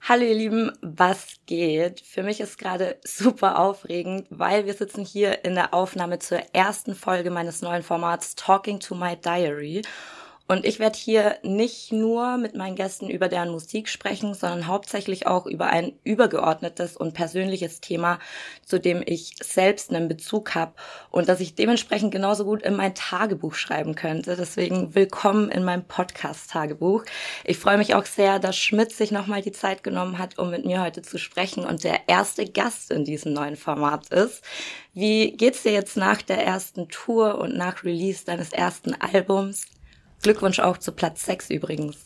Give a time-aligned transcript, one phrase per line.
[0.00, 2.00] Hallo ihr Lieben, was geht?
[2.00, 6.96] Für mich ist gerade super aufregend, weil wir sitzen hier in der Aufnahme zur ersten
[6.96, 9.82] Folge meines neuen Formats Talking to My Diary.
[10.52, 15.26] Und ich werde hier nicht nur mit meinen Gästen über deren Musik sprechen, sondern hauptsächlich
[15.26, 18.18] auch über ein übergeordnetes und persönliches Thema,
[18.62, 20.74] zu dem ich selbst einen Bezug habe
[21.10, 24.36] und das ich dementsprechend genauso gut in mein Tagebuch schreiben könnte.
[24.36, 27.06] Deswegen willkommen in meinem Podcast-Tagebuch.
[27.44, 30.66] Ich freue mich auch sehr, dass Schmidt sich nochmal die Zeit genommen hat, um mit
[30.66, 34.44] mir heute zu sprechen und der erste Gast in diesem neuen Format ist.
[34.92, 39.64] Wie geht's dir jetzt nach der ersten Tour und nach Release deines ersten Albums?
[40.22, 41.96] Glückwunsch auch zu Platz 6 übrigens.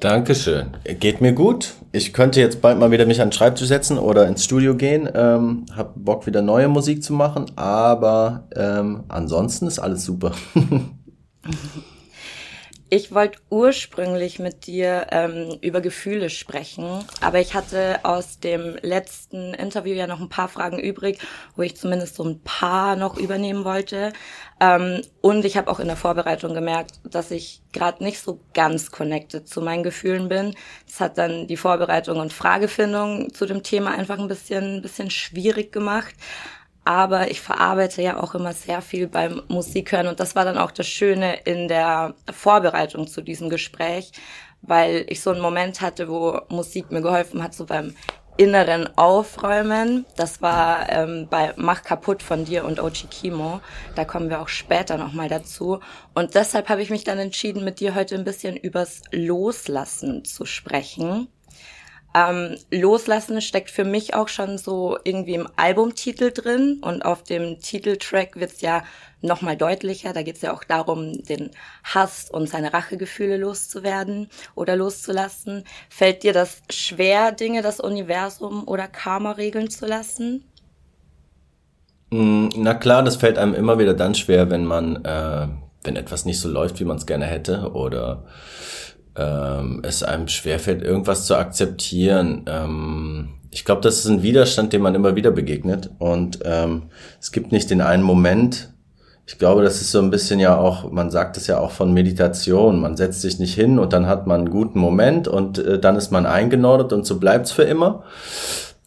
[0.00, 0.76] Dankeschön.
[0.98, 1.74] Geht mir gut.
[1.92, 5.08] Ich könnte jetzt bald mal wieder mich an den Schreibtisch setzen oder ins Studio gehen.
[5.14, 10.32] Ähm, hab Bock wieder neue Musik zu machen, aber ähm, ansonsten ist alles super.
[12.94, 19.54] Ich wollte ursprünglich mit dir ähm, über Gefühle sprechen, aber ich hatte aus dem letzten
[19.54, 21.18] Interview ja noch ein paar Fragen übrig,
[21.56, 24.12] wo ich zumindest so ein paar noch übernehmen wollte.
[24.60, 28.90] Ähm, und ich habe auch in der Vorbereitung gemerkt, dass ich gerade nicht so ganz
[28.90, 30.54] connected zu meinen Gefühlen bin.
[30.86, 35.08] Das hat dann die Vorbereitung und Fragefindung zu dem Thema einfach ein bisschen, ein bisschen
[35.08, 36.14] schwierig gemacht
[36.84, 40.70] aber ich verarbeite ja auch immer sehr viel beim Musikhören und das war dann auch
[40.70, 44.12] das Schöne in der Vorbereitung zu diesem Gespräch,
[44.62, 47.94] weil ich so einen Moment hatte, wo Musik mir geholfen hat, so beim
[48.36, 50.06] inneren Aufräumen.
[50.16, 53.60] Das war ähm, bei Mach kaputt von dir und Ochi Kimo.
[53.94, 55.80] Da kommen wir auch später nochmal dazu.
[56.14, 60.46] Und deshalb habe ich mich dann entschieden, mit dir heute ein bisschen übers Loslassen zu
[60.46, 61.28] sprechen.
[62.14, 67.58] Ähm, Loslassen steckt für mich auch schon so irgendwie im Albumtitel drin und auf dem
[67.60, 68.82] Titeltrack wird's ja
[69.22, 70.12] nochmal deutlicher.
[70.12, 71.50] Da geht's ja auch darum, den
[71.84, 75.64] Hass und seine Rachegefühle loszuwerden oder loszulassen.
[75.88, 80.44] Fällt dir das schwer, Dinge, das Universum oder Karma regeln zu lassen?
[82.10, 85.48] Mm, na klar, das fällt einem immer wieder dann schwer, wenn man, äh,
[85.82, 88.24] wenn etwas nicht so läuft, wie man es gerne hätte oder
[89.16, 92.44] ähm, es einem schwerfällt, irgendwas zu akzeptieren.
[92.46, 95.90] Ähm, ich glaube, das ist ein Widerstand, dem man immer wieder begegnet.
[95.98, 96.84] Und ähm,
[97.20, 98.70] es gibt nicht den einen Moment.
[99.26, 101.92] Ich glaube, das ist so ein bisschen ja auch, man sagt es ja auch von
[101.92, 102.80] Meditation.
[102.80, 105.96] Man setzt sich nicht hin und dann hat man einen guten Moment und äh, dann
[105.96, 108.04] ist man eingenordet und so bleibt's für immer.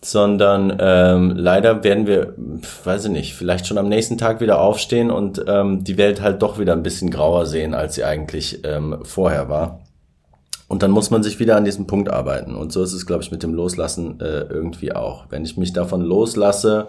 [0.02, 2.34] Sondern ähm, leider werden wir,
[2.84, 6.42] weiß ich nicht, vielleicht schon am nächsten Tag wieder aufstehen und ähm, die Welt halt
[6.42, 9.85] doch wieder ein bisschen grauer sehen, als sie eigentlich ähm, vorher war.
[10.68, 12.56] Und dann muss man sich wieder an diesem Punkt arbeiten.
[12.56, 15.26] Und so ist es, glaube ich, mit dem Loslassen äh, irgendwie auch.
[15.30, 16.88] Wenn ich mich davon loslasse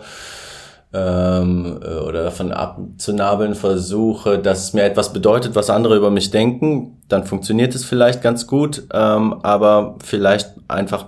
[0.95, 6.31] ähm, äh, oder davon abzunabeln versuche, dass es mir etwas bedeutet, was andere über mich
[6.31, 11.07] denken, dann funktioniert es vielleicht ganz gut, ähm, aber vielleicht einfach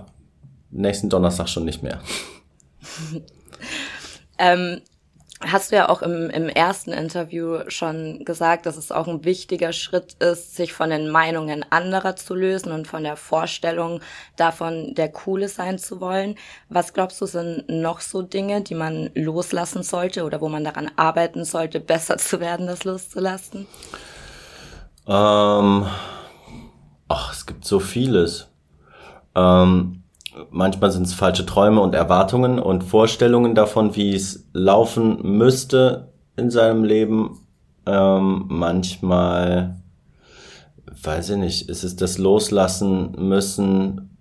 [0.69, 1.99] nächsten Donnerstag schon nicht mehr.
[4.37, 4.81] ähm,
[5.41, 9.71] hast du ja auch im, im ersten Interview schon gesagt, dass es auch ein wichtiger
[9.71, 14.01] Schritt ist, sich von den Meinungen anderer zu lösen und von der Vorstellung
[14.35, 16.35] davon, der Coole sein zu wollen.
[16.67, 20.91] Was glaubst du, sind noch so Dinge, die man loslassen sollte oder wo man daran
[20.97, 23.65] arbeiten sollte, besser zu werden, das loszulassen?
[25.07, 25.87] Ähm,
[27.07, 28.49] ach, es gibt so vieles.
[29.35, 29.98] Ähm,
[30.49, 36.49] manchmal sind es falsche Träume und Erwartungen und Vorstellungen davon, wie es laufen müsste in
[36.49, 37.39] seinem Leben.
[37.85, 39.79] Ähm, manchmal,
[41.03, 44.17] weiß ich nicht, ist es das Loslassen müssen.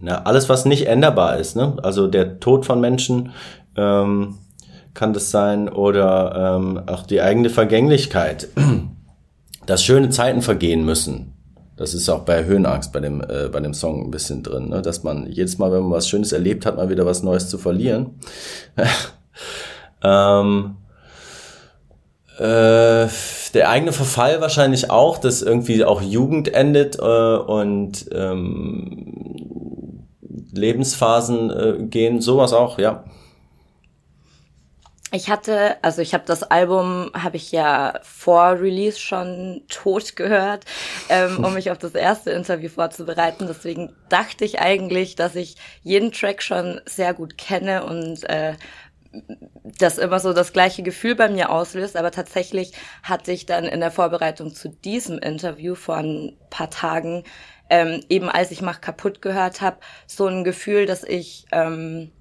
[0.00, 1.76] Na, alles, was nicht änderbar ist, ne?
[1.82, 3.30] Also der Tod von Menschen
[3.76, 4.36] ähm,
[4.94, 8.48] kann das sein oder ähm, auch die eigene Vergänglichkeit,
[9.66, 11.35] dass schöne Zeiten vergehen müssen
[11.76, 14.82] das ist auch bei Höhenangst bei dem, äh, bei dem Song ein bisschen drin, ne?
[14.82, 17.58] dass man jedes Mal, wenn man was Schönes erlebt hat, mal wieder was Neues zu
[17.58, 18.18] verlieren.
[20.02, 20.76] ähm,
[22.38, 23.06] äh,
[23.54, 30.06] der eigene Verfall wahrscheinlich auch, dass irgendwie auch Jugend endet äh, und ähm,
[30.52, 33.04] Lebensphasen äh, gehen, sowas auch, ja.
[35.16, 40.66] Ich hatte, also ich habe das Album, habe ich ja vor Release schon tot gehört,
[41.08, 43.46] ähm, um mich auf das erste Interview vorzubereiten.
[43.46, 48.56] Deswegen dachte ich eigentlich, dass ich jeden Track schon sehr gut kenne und äh,
[49.78, 51.96] das immer so das gleiche Gefühl bei mir auslöst.
[51.96, 52.72] Aber tatsächlich
[53.02, 57.24] hatte ich dann in der Vorbereitung zu diesem Interview vor ein paar Tagen
[57.70, 62.12] ähm, eben als ich Mach kaputt gehört habe, so ein Gefühl, dass ich, ähm,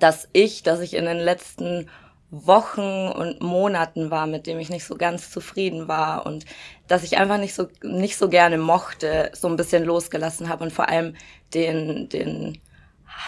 [0.00, 1.88] dass ich, dass ich in den letzten
[2.30, 6.44] Wochen und Monaten war, mit dem ich nicht so ganz zufrieden war und
[6.88, 10.72] dass ich einfach nicht so nicht so gerne mochte, so ein bisschen losgelassen habe und
[10.72, 11.14] vor allem
[11.54, 12.58] den den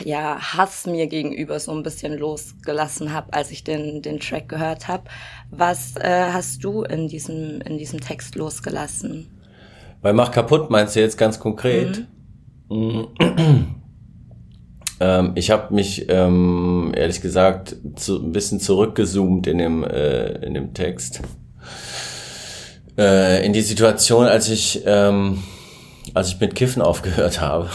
[0.04, 4.88] ja Hass mir gegenüber so ein bisschen losgelassen habe, als ich den den Track gehört
[4.88, 5.04] habe.
[5.50, 9.30] Was äh, hast du in diesem in diesem Text losgelassen?
[10.02, 12.06] Weil mach kaputt meinst du jetzt ganz konkret?
[12.68, 13.74] Mhm.
[15.00, 20.54] Ähm, ich habe mich ähm, ehrlich gesagt zu, ein bisschen zurückgezoomt in dem, äh, in
[20.54, 21.20] dem Text.
[22.96, 25.42] Äh, in die Situation, als ich, ähm,
[26.14, 27.68] als ich mit Kiffen aufgehört habe.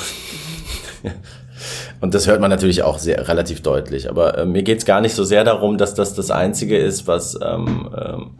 [2.01, 4.09] Und das hört man natürlich auch sehr relativ deutlich.
[4.09, 7.39] Aber äh, mir geht's gar nicht so sehr darum, dass das das Einzige ist, was
[7.41, 8.31] ähm, ähm,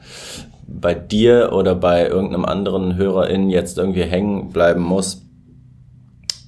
[0.68, 5.23] bei dir oder bei irgendeinem anderen HörerInnen jetzt irgendwie hängen bleiben muss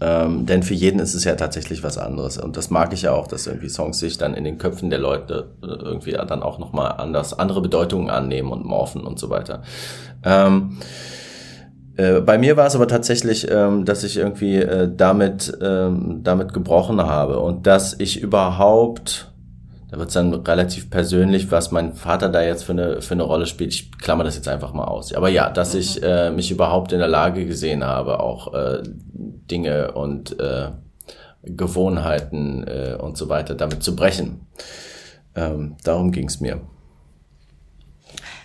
[0.02, 2.38] ähm, denn für jeden ist es ja tatsächlich was anderes.
[2.38, 5.00] Und das mag ich ja auch, dass irgendwie Songs sich dann in den Köpfen der
[5.00, 9.64] Leute äh, irgendwie dann auch nochmal anders, andere Bedeutungen annehmen und morphen und so weiter.
[10.24, 10.78] Ähm,
[11.98, 16.54] äh, bei mir war es aber tatsächlich, ähm, dass ich irgendwie äh, damit, ähm, damit
[16.54, 19.32] gebrochen habe und dass ich überhaupt
[19.96, 23.24] da wird es dann relativ persönlich, was mein Vater da jetzt für eine, für eine
[23.24, 23.74] Rolle spielt.
[23.74, 25.14] Ich klammer das jetzt einfach mal aus.
[25.14, 25.80] Aber ja, dass mhm.
[25.80, 30.72] ich äh, mich überhaupt in der Lage gesehen habe, auch äh, Dinge und äh,
[31.44, 34.46] Gewohnheiten äh, und so weiter damit zu brechen.
[35.34, 36.60] Ähm, darum ging es mir.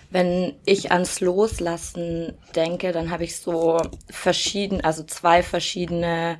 [0.09, 3.77] Wenn ich ans Loslassen denke, dann habe ich so
[4.09, 6.37] verschieden, also zwei verschiedene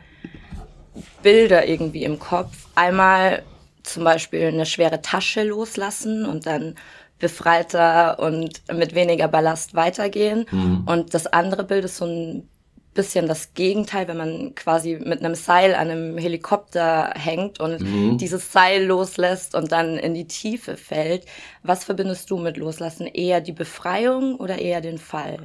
[1.21, 2.69] Bilder irgendwie im Kopf.
[2.75, 3.43] Einmal
[3.83, 6.75] zum Beispiel eine schwere Tasche loslassen und dann
[7.19, 10.45] befreiter und mit weniger Ballast weitergehen.
[10.51, 10.83] Mhm.
[10.85, 12.49] Und das andere Bild ist so ein
[12.93, 18.17] bisschen das Gegenteil, wenn man quasi mit einem Seil an einem Helikopter hängt und mhm.
[18.17, 21.25] dieses Seil loslässt und dann in die Tiefe fällt.
[21.63, 23.07] Was verbindest du mit Loslassen?
[23.07, 25.37] Eher die Befreiung oder eher den Fall?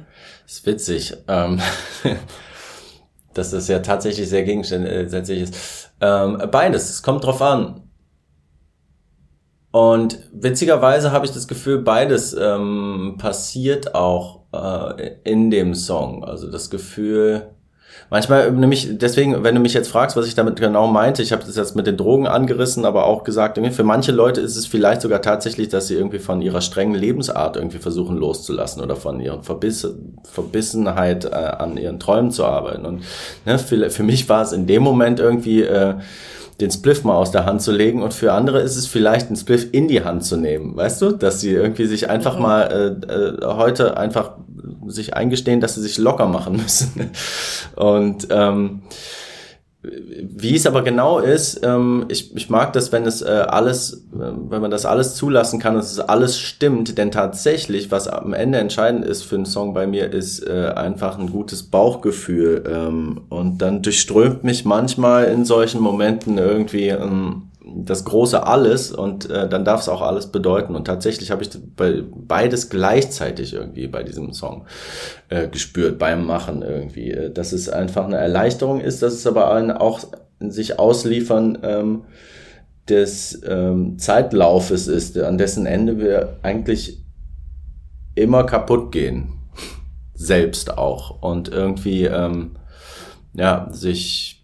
[0.43, 1.13] Das ist witzig.
[1.29, 1.61] Ähm,
[3.33, 5.91] dass das ja tatsächlich sehr gegensätzlich ist.
[6.01, 7.86] Ähm, beides, es kommt drauf an.
[9.77, 16.23] Und witzigerweise habe ich das Gefühl, beides ähm, passiert auch äh, in dem Song.
[16.23, 17.49] Also das Gefühl,
[18.09, 21.43] manchmal nämlich deswegen, wenn du mich jetzt fragst, was ich damit genau meinte, ich habe
[21.45, 25.01] das jetzt mit den Drogen angerissen, aber auch gesagt, für manche Leute ist es vielleicht
[25.01, 29.43] sogar tatsächlich, dass sie irgendwie von ihrer strengen Lebensart irgendwie versuchen loszulassen oder von ihrer
[29.43, 29.87] Verbiss
[30.23, 32.83] Verbissenheit äh, an ihren Träumen zu arbeiten.
[32.83, 33.03] Und
[33.45, 35.93] ne, für, für mich war es in dem Moment irgendwie äh,
[36.59, 39.35] den Spliff mal aus der Hand zu legen und für andere ist es vielleicht, einen
[39.35, 42.41] Spliff in die Hand zu nehmen, weißt du, dass sie irgendwie sich einfach mhm.
[42.41, 44.31] mal äh, äh, heute einfach
[44.87, 47.11] sich eingestehen, dass sie sich locker machen müssen
[47.75, 48.81] und ähm,
[49.89, 54.31] wie es aber genau ist, ähm, ich, ich mag das, wenn es äh, alles, äh,
[54.49, 58.57] wenn man das alles zulassen kann, dass es alles stimmt, denn tatsächlich, was am Ende
[58.59, 63.61] entscheidend ist für einen Song bei mir, ist äh, einfach ein gutes Bauchgefühl ähm, und
[63.61, 67.43] dann durchströmt mich manchmal in solchen Momenten irgendwie ähm,
[67.75, 70.75] das große Alles und äh, dann darf es auch alles bedeuten.
[70.75, 74.65] Und tatsächlich habe ich bei, beides gleichzeitig irgendwie bei diesem Song
[75.29, 77.11] äh, gespürt, beim Machen irgendwie.
[77.11, 79.99] Äh, dass es einfach eine Erleichterung ist, dass es aber auch
[80.39, 82.03] sich ausliefern ähm,
[82.87, 87.03] des ähm, Zeitlaufes ist, an dessen Ende wir eigentlich
[88.15, 89.33] immer kaputt gehen.
[90.13, 91.21] Selbst auch.
[91.21, 92.57] Und irgendwie ähm,
[93.33, 94.36] ja, sich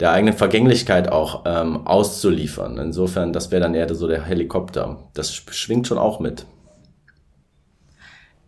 [0.00, 2.78] der eigenen Vergänglichkeit auch ähm, auszuliefern.
[2.78, 4.98] Insofern, das wäre dann eher so der Helikopter.
[5.14, 6.46] Das schwingt schon auch mit.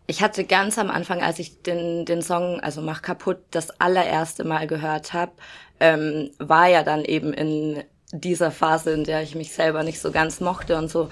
[0.07, 4.43] Ich hatte ganz am Anfang, als ich den, den Song, also Mach kaputt, das allererste
[4.43, 5.33] Mal gehört habe,
[5.79, 10.11] ähm, war ja dann eben in dieser Phase, in der ich mich selber nicht so
[10.11, 11.11] ganz mochte und so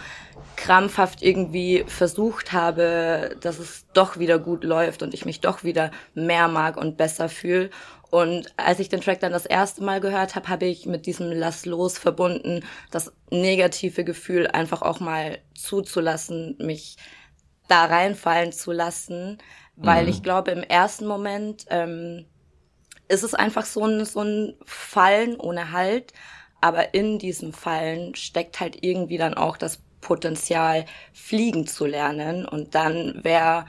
[0.56, 5.92] krampfhaft irgendwie versucht habe, dass es doch wieder gut läuft und ich mich doch wieder
[6.14, 7.70] mehr mag und besser fühle.
[8.10, 11.30] Und als ich den Track dann das erste Mal gehört habe, habe ich mit diesem
[11.30, 16.96] Lass los verbunden, das negative Gefühl einfach auch mal zuzulassen, mich
[17.68, 19.38] da reinfallen zu lassen,
[19.76, 20.08] weil mhm.
[20.08, 22.24] ich glaube, im ersten Moment ähm,
[23.08, 26.14] ist es einfach so ein, so ein Fallen ohne Halt,
[26.60, 32.46] aber in diesem Fallen steckt halt irgendwie dann auch das Potenzial, fliegen zu lernen.
[32.46, 33.66] Und dann wäre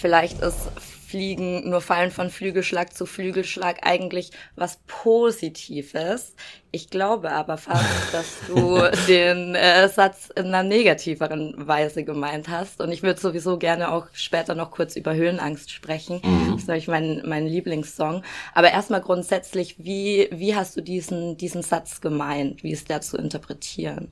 [0.00, 0.70] vielleicht ist
[1.08, 6.34] Fliegen nur fallen von Flügelschlag zu Flügelschlag eigentlich was Positives.
[6.70, 12.82] Ich glaube aber fast, dass du den äh, Satz in einer negativeren Weise gemeint hast.
[12.82, 16.20] Und ich würde sowieso gerne auch später noch kurz über Höhenangst sprechen.
[16.22, 16.52] Mhm.
[16.52, 18.22] Das ist nämlich mein, mein Lieblingssong.
[18.52, 22.62] Aber erstmal grundsätzlich, wie, wie hast du diesen, diesen Satz gemeint?
[22.62, 24.10] Wie ist der zu interpretieren?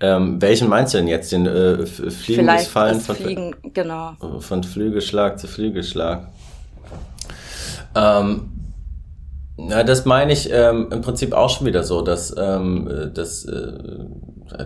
[0.00, 1.32] Ähm, welchen meinst du denn jetzt?
[1.32, 4.12] Den äh, Fliegendesfallen von, Fliegen, genau.
[4.38, 6.28] von Flügelschlag zu Flügelschlag?
[7.96, 8.50] Ähm,
[9.56, 13.72] na, das meine ich ähm, im Prinzip auch schon wieder so, dass ähm, das, äh,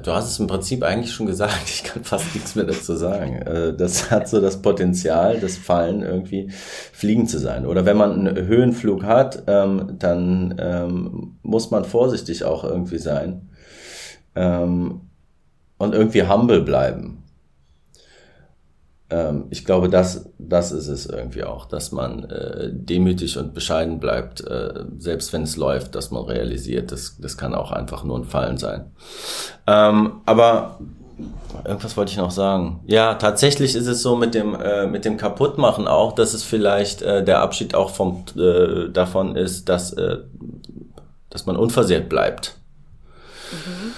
[0.02, 3.40] du hast es im Prinzip eigentlich schon gesagt, ich kann fast nichts mehr dazu sagen.
[3.40, 6.50] Äh, das hat so das Potenzial, das Fallen irgendwie
[6.92, 7.64] fliegen zu sein.
[7.64, 13.48] Oder wenn man einen Höhenflug hat, ähm, dann ähm, muss man vorsichtig auch irgendwie sein.
[14.34, 15.00] Ähm,
[15.82, 17.24] und irgendwie humble bleiben.
[19.10, 23.98] Ähm, ich glaube, das, das ist es irgendwie auch, dass man äh, demütig und bescheiden
[23.98, 28.16] bleibt, äh, selbst wenn es läuft, dass man realisiert, das, das kann auch einfach nur
[28.16, 28.92] ein Fallen sein.
[29.66, 30.78] Ähm, aber
[31.64, 32.80] irgendwas wollte ich noch sagen.
[32.86, 37.02] Ja, tatsächlich ist es so mit dem äh, mit dem Kaputtmachen auch, dass es vielleicht
[37.02, 40.18] äh, der Abschied auch vom äh, davon ist, dass äh,
[41.28, 42.56] dass man unversehrt bleibt.
[43.50, 43.92] Mhm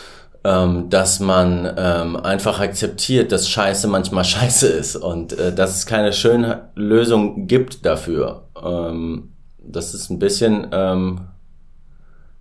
[0.44, 5.86] ähm, dass man ähm, einfach akzeptiert, dass Scheiße manchmal Scheiße ist und äh, dass es
[5.86, 8.42] keine schöne Lösung gibt dafür.
[8.62, 11.22] Ähm, das ist ein bisschen, ähm,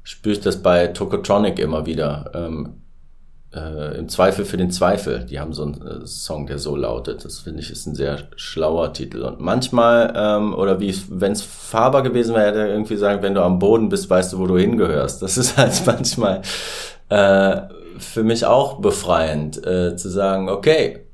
[0.03, 2.31] spüre ich das bei Tokotronic immer wieder.
[2.33, 2.81] Ähm,
[3.55, 5.25] äh, Im Zweifel für den Zweifel.
[5.25, 7.24] Die haben so einen äh, Song, der so lautet.
[7.24, 9.22] Das finde ich ist ein sehr schlauer Titel.
[9.22, 13.36] Und manchmal, ähm, oder wie wenn es Faber gewesen wäre, hätte er irgendwie sagen, wenn
[13.36, 15.22] du am Boden bist, weißt du, wo du hingehörst.
[15.22, 16.41] Das ist halt manchmal
[17.10, 17.62] äh,
[17.97, 21.05] für mich auch befreiend, äh, zu sagen, okay,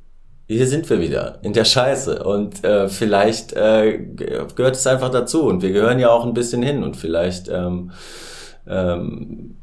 [0.47, 5.43] hier sind wir wieder in der Scheiße und äh, vielleicht äh, gehört es einfach dazu
[5.43, 7.91] und wir gehören ja auch ein bisschen hin und vielleicht ähm,
[8.67, 9.57] ähm,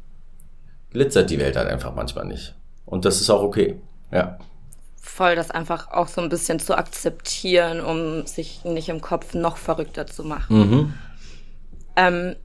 [0.91, 2.55] glitzert die Welt halt einfach manchmal nicht
[2.85, 3.81] und das ist auch okay,
[4.11, 4.37] ja.
[4.95, 9.57] Voll, das einfach auch so ein bisschen zu akzeptieren, um sich nicht im Kopf noch
[9.57, 10.57] verrückter zu machen.
[10.57, 10.93] Mhm.
[11.95, 12.35] Ähm,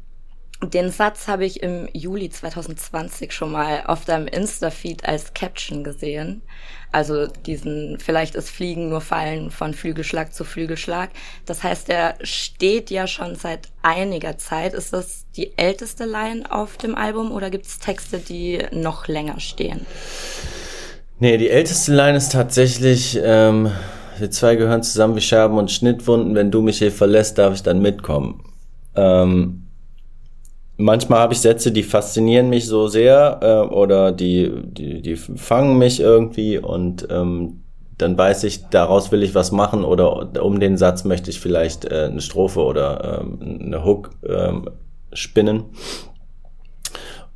[0.63, 6.43] den Satz habe ich im Juli 2020 schon mal auf deinem Insta-Feed als Caption gesehen.
[6.93, 11.11] Also diesen, vielleicht ist Fliegen nur Fallen von Flügelschlag zu Flügelschlag.
[11.47, 14.75] Das heißt, er steht ja schon seit einiger Zeit.
[14.75, 19.41] Ist das die älteste Line auf dem Album oder gibt es Texte, die noch länger
[19.41, 19.87] stehen?
[21.19, 23.71] Nee, die älteste Line ist tatsächlich, ähm,
[24.19, 26.35] wir zwei gehören zusammen wie Scherben und Schnittwunden.
[26.35, 28.45] Wenn du mich hier verlässt, darf ich dann mitkommen.
[28.95, 29.67] Ähm,
[30.77, 35.79] manchmal habe ich Sätze, die faszinieren mich so sehr äh, oder die, die, die fangen
[35.79, 37.63] mich irgendwie und ähm,
[37.99, 41.85] dann weiß ich, daraus will ich was machen oder um den Satz möchte ich vielleicht
[41.85, 44.69] äh, eine Strophe oder ähm, eine Hook ähm,
[45.13, 45.65] spinnen.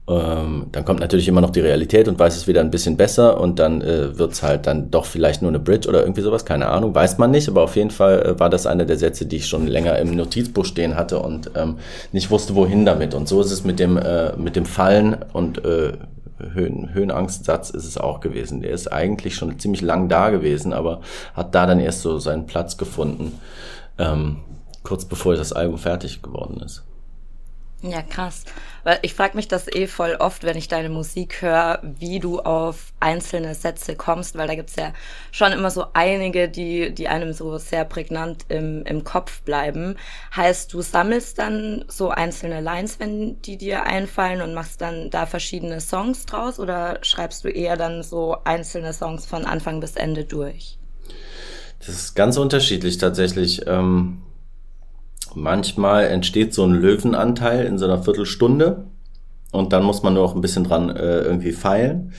[0.09, 3.41] Ähm, dann kommt natürlich immer noch die Realität und weiß es wieder ein bisschen besser
[3.41, 6.69] und dann äh, wird's halt dann doch vielleicht nur eine Bridge oder irgendwie sowas, keine
[6.69, 9.37] Ahnung, weiß man nicht, aber auf jeden Fall äh, war das einer der Sätze, die
[9.37, 11.79] ich schon länger im Notizbuch stehen hatte und ähm,
[12.13, 13.15] nicht wusste, wohin damit.
[13.15, 15.95] Und so ist es mit dem, äh, mit dem Fallen und äh,
[16.39, 18.61] Höhen, Höhenangstsatz ist es auch gewesen.
[18.61, 21.01] Der ist eigentlich schon ziemlich lang da gewesen, aber
[21.35, 23.41] hat da dann erst so seinen Platz gefunden,
[23.99, 24.37] ähm,
[24.85, 26.85] kurz bevor das Album fertig geworden ist.
[27.88, 28.45] Ja, krass.
[28.83, 32.40] Weil ich frage mich das eh voll oft, wenn ich deine Musik höre, wie du
[32.40, 34.93] auf einzelne Sätze kommst, weil da gibt's ja
[35.31, 39.97] schon immer so einige, die, die einem so sehr prägnant im, im Kopf bleiben.
[40.35, 45.26] Heißt, du sammelst dann so einzelne Lines, wenn die dir einfallen und machst dann da
[45.26, 50.25] verschiedene Songs draus oder schreibst du eher dann so einzelne Songs von Anfang bis Ende
[50.25, 50.78] durch?
[51.78, 53.66] Das ist ganz unterschiedlich tatsächlich.
[53.66, 54.23] Ähm
[55.37, 58.87] manchmal entsteht so ein Löwenanteil in so einer Viertelstunde
[59.52, 62.12] und dann muss man nur noch ein bisschen dran äh, irgendwie feilen.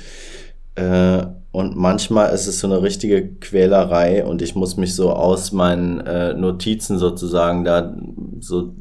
[0.75, 5.51] Äh, und manchmal ist es so eine richtige Quälerei und ich muss mich so aus
[5.51, 7.95] meinen äh, Notizen sozusagen da
[8.39, 8.75] so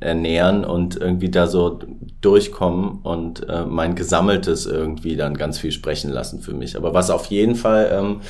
[0.00, 1.78] ernähren und irgendwie da so
[2.20, 6.76] durchkommen und äh, mein Gesammeltes irgendwie dann ganz viel sprechen lassen für mich.
[6.76, 8.20] Aber was auf jeden Fall ähm,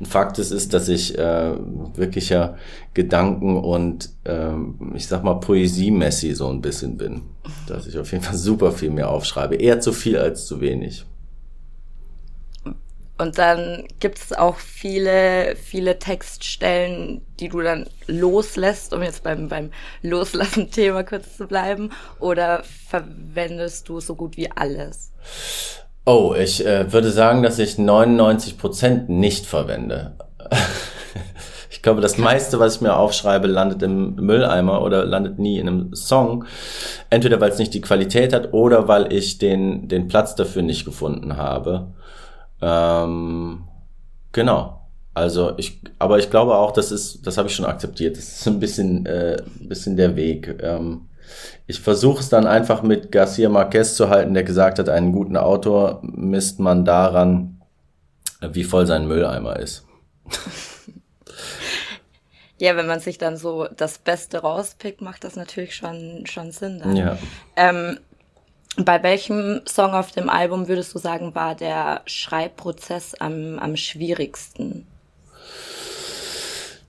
[0.00, 1.52] ein Fakt ist, ist, dass ich äh,
[1.94, 2.56] wirklicher
[2.94, 7.22] Gedanken und ähm, ich sag mal Poesie-Messi so ein bisschen bin.
[7.66, 9.56] Dass ich auf jeden Fall super viel mehr aufschreibe.
[9.56, 11.04] Eher zu viel als zu wenig.
[13.18, 19.48] Und dann gibt es auch viele, viele Textstellen, die du dann loslässt, um jetzt beim,
[19.48, 19.70] beim
[20.02, 21.90] Loslassen-Thema kurz zu bleiben.
[22.20, 25.12] Oder verwendest du so gut wie alles?
[26.06, 30.14] Oh, ich äh, würde sagen, dass ich 99 Prozent nicht verwende.
[31.70, 35.68] Ich glaube, das meiste, was ich mir aufschreibe, landet im Mülleimer oder landet nie in
[35.68, 36.44] einem Song.
[37.08, 40.84] Entweder weil es nicht die Qualität hat oder weil ich den, den Platz dafür nicht
[40.84, 41.86] gefunden habe.
[42.60, 43.64] Ähm,
[44.32, 44.82] genau.
[45.14, 48.16] Also ich, aber ich glaube auch, das ist, das habe ich schon akzeptiert.
[48.16, 50.60] Das ist ein bisschen, äh, ein bisschen der Weg.
[50.62, 51.08] Ähm,
[51.66, 55.36] ich versuche es dann einfach mit Garcia Marquez zu halten, der gesagt hat, einen guten
[55.36, 57.60] Autor misst man daran,
[58.40, 59.84] wie voll sein Mülleimer ist.
[62.60, 66.80] Ja, wenn man sich dann so das Beste rauspickt, macht das natürlich schon, schon Sinn.
[66.80, 66.96] Dann.
[66.96, 67.18] Ja.
[67.56, 68.00] Ähm,
[68.84, 74.86] bei welchem Song auf dem Album würdest du sagen, war der Schreibprozess am, am schwierigsten?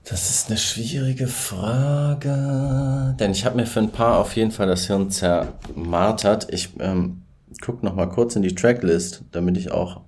[0.06, 4.66] Das ist eine schwierige Frage, denn ich habe mir für ein paar auf jeden Fall
[4.66, 6.48] das Hirn zermartert.
[6.52, 7.22] Ich ähm,
[7.62, 10.02] gucke noch mal kurz in die Tracklist, damit ich auch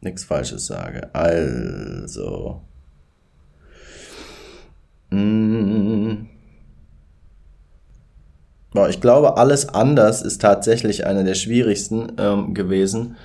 [0.00, 1.12] nichts Falsches sage.
[1.14, 2.62] Also,
[5.10, 6.26] mm,
[8.72, 13.16] boah, ich glaube, alles anders ist tatsächlich einer der schwierigsten ähm, gewesen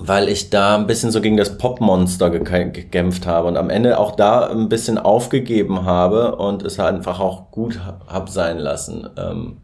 [0.00, 4.14] weil ich da ein bisschen so gegen das Popmonster gekämpft habe und am Ende auch
[4.14, 9.08] da ein bisschen aufgegeben habe und es einfach auch gut hab sein lassen.
[9.16, 9.58] Ähm,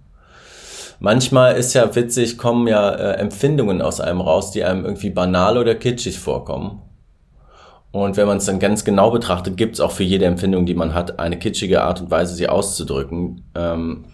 [0.98, 5.58] manchmal ist ja witzig, kommen ja äh, Empfindungen aus einem raus, die einem irgendwie banal
[5.58, 6.82] oder kitschig vorkommen.
[7.92, 10.74] Und wenn man es dann ganz genau betrachtet, gibt es auch für jede Empfindung, die
[10.74, 13.44] man hat, eine kitschige Art und Weise, sie auszudrücken.
[13.54, 14.04] Ähm,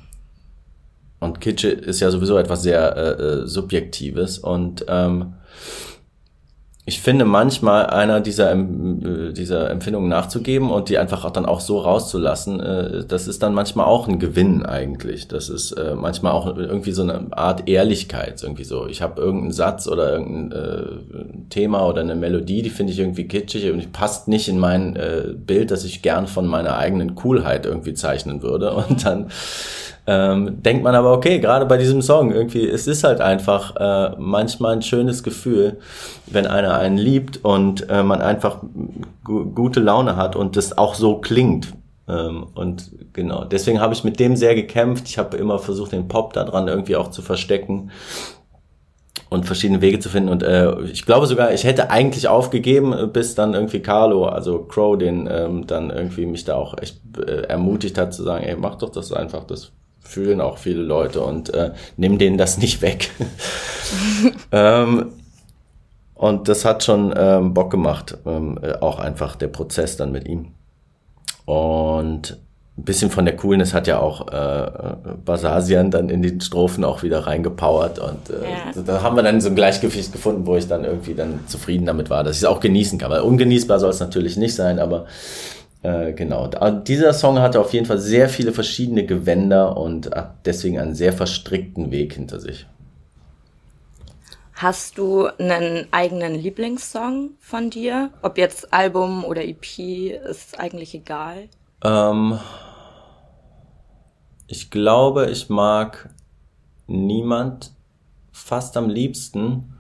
[1.20, 5.34] und Kitsch ist ja sowieso etwas sehr äh, äh Subjektives und ähm,
[6.90, 11.60] ich finde manchmal einer dieser, äh, dieser Empfindungen nachzugeben und die einfach auch dann auch
[11.60, 15.28] so rauszulassen, äh, das ist dann manchmal auch ein Gewinn eigentlich.
[15.28, 18.42] Das ist äh, manchmal auch irgendwie so eine Art Ehrlichkeit.
[18.42, 22.98] Irgendwie so, ich habe irgendeinen Satz oder irgendein Thema oder eine Melodie, die finde ich
[22.98, 24.98] irgendwie kitschig und die passt nicht in mein
[25.46, 28.72] Bild, das ich gern von meiner eigenen Coolheit irgendwie zeichnen würde.
[28.72, 29.30] Und dann
[30.06, 34.16] ähm, denkt man aber, okay, gerade bei diesem Song, irgendwie, es ist halt einfach äh,
[34.18, 35.78] manchmal ein schönes Gefühl,
[36.26, 38.58] wenn einer einen liebt und äh, man einfach
[39.24, 41.74] gute Laune hat und das auch so klingt.
[42.08, 45.08] Ähm, und genau, deswegen habe ich mit dem sehr gekämpft.
[45.08, 47.90] Ich habe immer versucht, den Pop da dran irgendwie auch zu verstecken
[49.28, 50.28] und verschiedene Wege zu finden.
[50.28, 54.98] Und äh, ich glaube sogar, ich hätte eigentlich aufgegeben, bis dann irgendwie Carlo, also Crow,
[54.98, 58.76] den ähm, dann irgendwie mich da auch echt äh, ermutigt hat zu sagen, ey, mach
[58.76, 59.70] doch das einfach, das
[60.10, 63.10] fühlen auch viele Leute und äh, nimm denen das nicht weg.
[64.52, 65.12] ähm,
[66.14, 70.28] und das hat schon ähm, Bock gemacht, ähm, äh, auch einfach der Prozess dann mit
[70.28, 70.48] ihm.
[71.46, 72.38] Und
[72.76, 74.70] ein bisschen von der Coolness hat ja auch äh,
[75.24, 78.82] Basasian dann in den Strophen auch wieder reingepowert und äh, ja.
[78.82, 82.10] da haben wir dann so ein Gleichgewicht gefunden, wo ich dann irgendwie dann zufrieden damit
[82.10, 83.10] war, dass ich es auch genießen kann.
[83.10, 85.06] Weil ungenießbar soll es natürlich nicht sein, aber
[85.82, 86.48] äh, genau.
[86.86, 91.12] Dieser Song hatte auf jeden Fall sehr viele verschiedene Gewänder und hat deswegen einen sehr
[91.12, 92.66] verstrickten Weg hinter sich.
[94.60, 98.10] Hast du einen eigenen Lieblingssong von dir?
[98.20, 99.78] Ob jetzt Album oder EP,
[100.28, 101.48] ist eigentlich egal.
[101.82, 102.38] Ähm,
[104.46, 106.10] ich glaube, ich mag
[106.86, 107.72] niemand
[108.32, 109.78] fast am liebsten.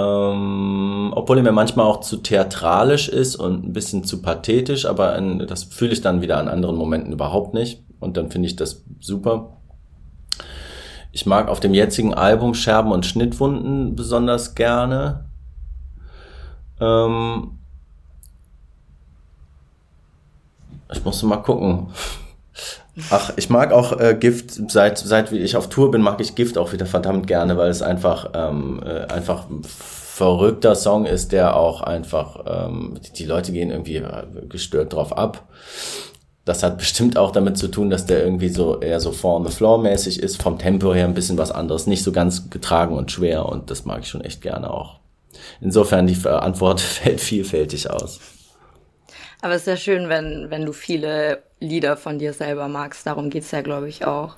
[0.00, 5.16] Ähm, obwohl er mir manchmal auch zu theatralisch ist und ein bisschen zu pathetisch, aber
[5.16, 7.82] in, das fühle ich dann wieder an anderen Momenten überhaupt nicht.
[7.98, 9.56] Und dann finde ich das super.
[11.12, 15.26] Ich mag auf dem jetzigen Album Scherben und Schnittwunden besonders gerne.
[16.80, 17.58] Ähm
[20.92, 21.88] ich musste mal gucken.
[23.10, 26.58] Ach, ich mag auch äh, Gift, seit, seit ich auf Tour bin, mag ich Gift
[26.58, 31.56] auch wieder verdammt gerne, weil es einfach, ähm, äh, einfach ein verrückter Song ist, der
[31.56, 35.48] auch einfach, ähm, die Leute gehen irgendwie äh, gestört drauf ab.
[36.44, 39.46] Das hat bestimmt auch damit zu tun, dass der irgendwie so eher so Four on
[39.46, 42.96] the Floor mäßig ist, vom Tempo her ein bisschen was anderes, nicht so ganz getragen
[42.96, 44.98] und schwer und das mag ich schon echt gerne auch.
[45.60, 48.20] Insofern die Antwort fällt vielfältig aus.
[49.42, 53.06] Aber es ist ja schön, wenn, wenn du viele Lieder von dir selber magst.
[53.06, 54.36] Darum geht's ja, glaube ich, auch.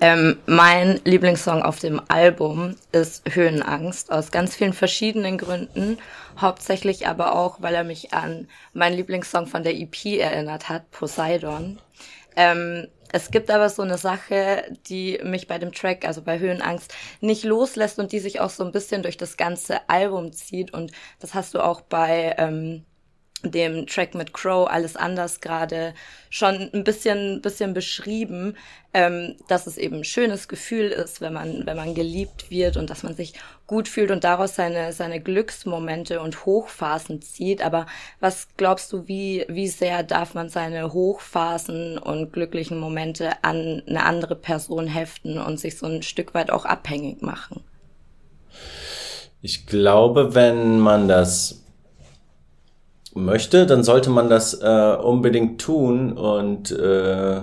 [0.00, 5.98] Ähm, mein Lieblingssong auf dem Album ist Höhenangst, aus ganz vielen verschiedenen Gründen.
[6.38, 11.78] Hauptsächlich aber auch, weil er mich an meinen Lieblingssong von der EP erinnert hat, Poseidon.
[12.36, 16.94] Ähm, es gibt aber so eine Sache, die mich bei dem Track, also bei Höhenangst,
[17.20, 20.72] nicht loslässt und die sich auch so ein bisschen durch das ganze Album zieht.
[20.72, 22.84] Und das hast du auch bei ähm,
[23.42, 25.94] dem Track mit Crow alles anders gerade
[26.28, 28.56] schon ein bisschen bisschen beschrieben,
[28.92, 32.90] ähm, dass es eben ein schönes Gefühl ist, wenn man wenn man geliebt wird und
[32.90, 33.34] dass man sich
[33.66, 37.62] gut fühlt und daraus seine seine Glücksmomente und Hochphasen zieht.
[37.62, 37.86] Aber
[38.20, 44.04] was glaubst du, wie wie sehr darf man seine Hochphasen und glücklichen Momente an eine
[44.04, 47.64] andere Person heften und sich so ein Stück weit auch abhängig machen?
[49.42, 51.59] Ich glaube, wenn man das
[53.14, 57.40] möchte, dann sollte man das äh, unbedingt tun und äh,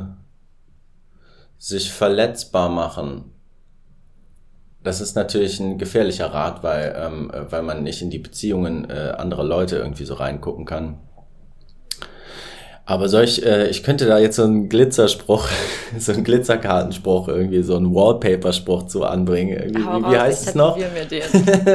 [1.57, 3.33] sich verletzbar machen.
[4.83, 9.13] Das ist natürlich ein gefährlicher Rat, weil, ähm, weil man nicht in die Beziehungen äh,
[9.17, 10.99] anderer Leute irgendwie so reingucken kann.
[12.89, 15.49] Aber solch, äh, ich könnte da jetzt so einen Glitzerspruch,
[15.99, 19.61] so einen Glitzerkartenspruch, irgendwie so einen Wallpaper-Spruch zu anbringen.
[19.71, 20.77] Wie, wie, wie heißt es noch?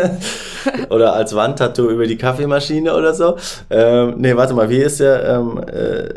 [0.88, 3.36] oder als Wandtattoo über die Kaffeemaschine oder so.
[3.68, 5.28] Ähm, nee, warte mal, wie ist der?
[5.28, 6.14] Ähm, äh,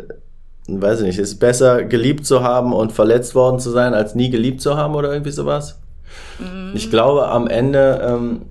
[0.67, 4.29] weiß ich nicht, ist besser geliebt zu haben und verletzt worden zu sein, als nie
[4.29, 5.77] geliebt zu haben oder irgendwie sowas?
[6.39, 6.71] Mhm.
[6.73, 8.43] Ich glaube, am Ende ähm,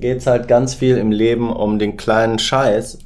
[0.00, 2.98] geht halt ganz viel im Leben um den kleinen Scheiß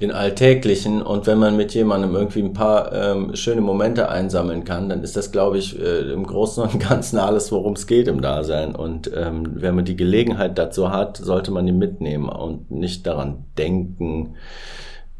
[0.00, 4.88] den alltäglichen und wenn man mit jemandem irgendwie ein paar ähm, schöne Momente einsammeln kann,
[4.88, 8.20] dann ist das, glaube ich, äh, im Großen und Ganzen alles, worum es geht im
[8.20, 8.76] Dasein.
[8.76, 13.46] Und ähm, wenn man die Gelegenheit dazu hat, sollte man die mitnehmen und nicht daran
[13.56, 14.36] denken,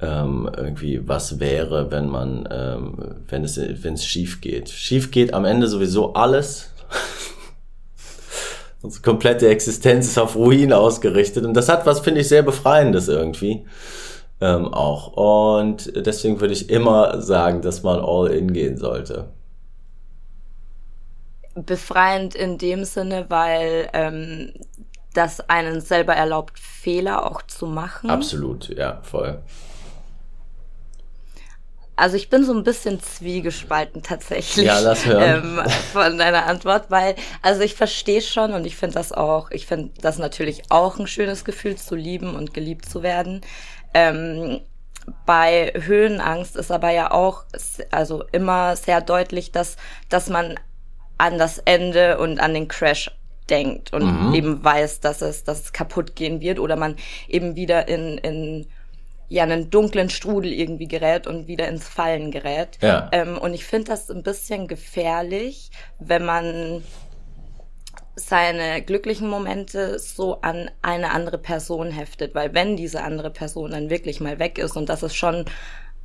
[0.01, 4.69] ähm, irgendwie, was wäre, wenn man, ähm, wenn es, wenn es schief geht.
[4.69, 6.71] Schief geht am Ende sowieso alles.
[8.83, 13.09] Unsere komplette Existenz ist auf Ruin ausgerichtet und das hat was, finde ich, sehr befreiendes
[13.09, 13.64] irgendwie
[14.40, 15.12] ähm, auch.
[15.59, 19.29] Und deswegen würde ich immer sagen, dass man all in gehen sollte.
[21.55, 24.53] Befreiend in dem Sinne, weil ähm,
[25.14, 28.11] das einen selber erlaubt, Fehler auch zu machen.
[28.11, 29.42] Absolut, ja, voll.
[31.98, 35.59] Also ich bin so ein bisschen zwiegespalten tatsächlich ja, lass hören.
[35.59, 39.66] Ähm, von deiner Antwort, weil also ich verstehe schon und ich finde das auch, ich
[39.66, 43.40] finde das natürlich auch ein schönes Gefühl zu lieben und geliebt zu werden.
[43.99, 44.61] Ähm,
[45.27, 47.45] bei Höhenangst ist aber ja auch
[47.91, 49.77] also immer sehr deutlich, dass
[50.09, 50.55] dass man
[51.17, 53.11] an das Ende und an den Crash
[53.51, 54.35] denkt und mhm.
[54.35, 58.67] eben weiß, dass es dass es kaputt gehen wird oder man eben wieder in in
[59.29, 62.79] ja einen dunklen Strudel irgendwie gerät und wieder ins Fallen gerät.
[62.81, 63.09] Ja.
[63.13, 66.83] Ähm, und ich finde das ein bisschen gefährlich, wenn man
[68.18, 73.90] seine glücklichen Momente so an eine andere Person heftet, weil wenn diese andere Person dann
[73.90, 75.44] wirklich mal weg ist und das ist schon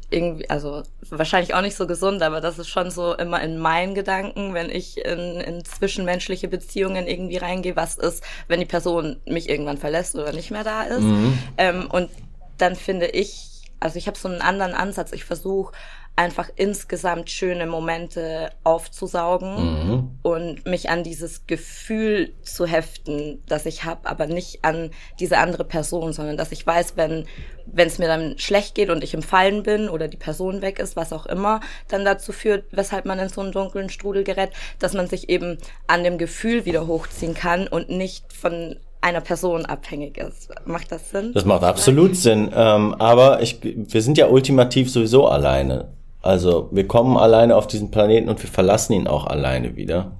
[0.10, 3.95] irgendwie, also wahrscheinlich auch nicht so gesund, aber das ist schon so immer in meinen
[3.95, 9.49] Gedanken, wenn ich in, in zwischenmenschliche Beziehungen irgendwie reingehe, was ist, wenn die Person mich
[9.49, 11.02] irgendwann verlässt oder nicht mehr da ist.
[11.02, 11.39] Mhm.
[11.58, 12.12] Ähm, und
[12.60, 15.12] dann finde ich, also ich habe so einen anderen Ansatz.
[15.13, 15.73] Ich versuche
[16.15, 20.12] einfach insgesamt schöne Momente aufzusaugen mhm.
[20.21, 25.63] und mich an dieses Gefühl zu heften, das ich habe, aber nicht an diese andere
[25.63, 27.26] Person, sondern dass ich weiß, wenn
[27.65, 30.80] wenn es mir dann schlecht geht und ich im Fallen bin oder die Person weg
[30.80, 34.52] ist, was auch immer, dann dazu führt, weshalb man in so einen dunklen Strudel gerät,
[34.80, 39.65] dass man sich eben an dem Gefühl wieder hochziehen kann und nicht von einer Person
[39.65, 40.49] abhängig ist.
[40.65, 41.32] Macht das Sinn?
[41.34, 42.49] Das macht absolut Sinn.
[42.56, 45.89] Ähm, aber ich, wir sind ja ultimativ sowieso alleine.
[46.24, 50.14] Also wir kommen alleine auf diesen Planeten und wir verlassen ihn auch alleine wieder.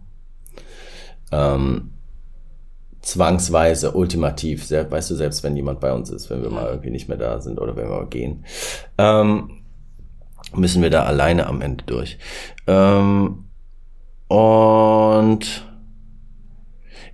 [1.32, 1.94] Ähm,
[3.02, 6.90] zwangsweise, ultimativ, sehr, weißt du, selbst wenn jemand bei uns ist, wenn wir mal irgendwie
[6.90, 8.46] nicht mehr da sind oder wenn wir mal gehen,
[8.98, 9.62] ähm,
[10.54, 12.18] müssen wir da alleine am Ende durch.
[12.68, 13.46] Ähm,
[14.28, 15.66] und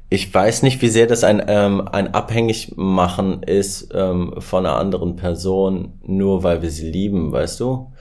[0.10, 5.16] ich weiß nicht, wie sehr das ein, ähm, ein Abhängigmachen ist ähm, von einer anderen
[5.16, 7.92] Person, nur weil wir sie lieben, weißt du?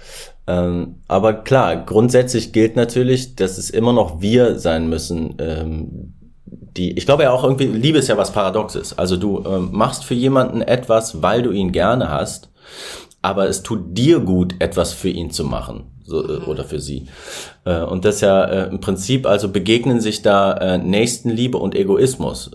[0.48, 6.14] Ähm, aber klar, grundsätzlich gilt natürlich, dass es immer noch wir sein müssen, ähm,
[6.46, 8.96] die, ich glaube ja auch irgendwie, Liebe ist ja was Paradoxes.
[8.98, 12.50] Also du ähm, machst für jemanden etwas, weil du ihn gerne hast,
[13.20, 17.08] aber es tut dir gut, etwas für ihn zu machen so, äh, oder für sie.
[17.66, 22.52] Äh, und das ja äh, im Prinzip, also begegnen sich da Nächstenliebe und Egoismus,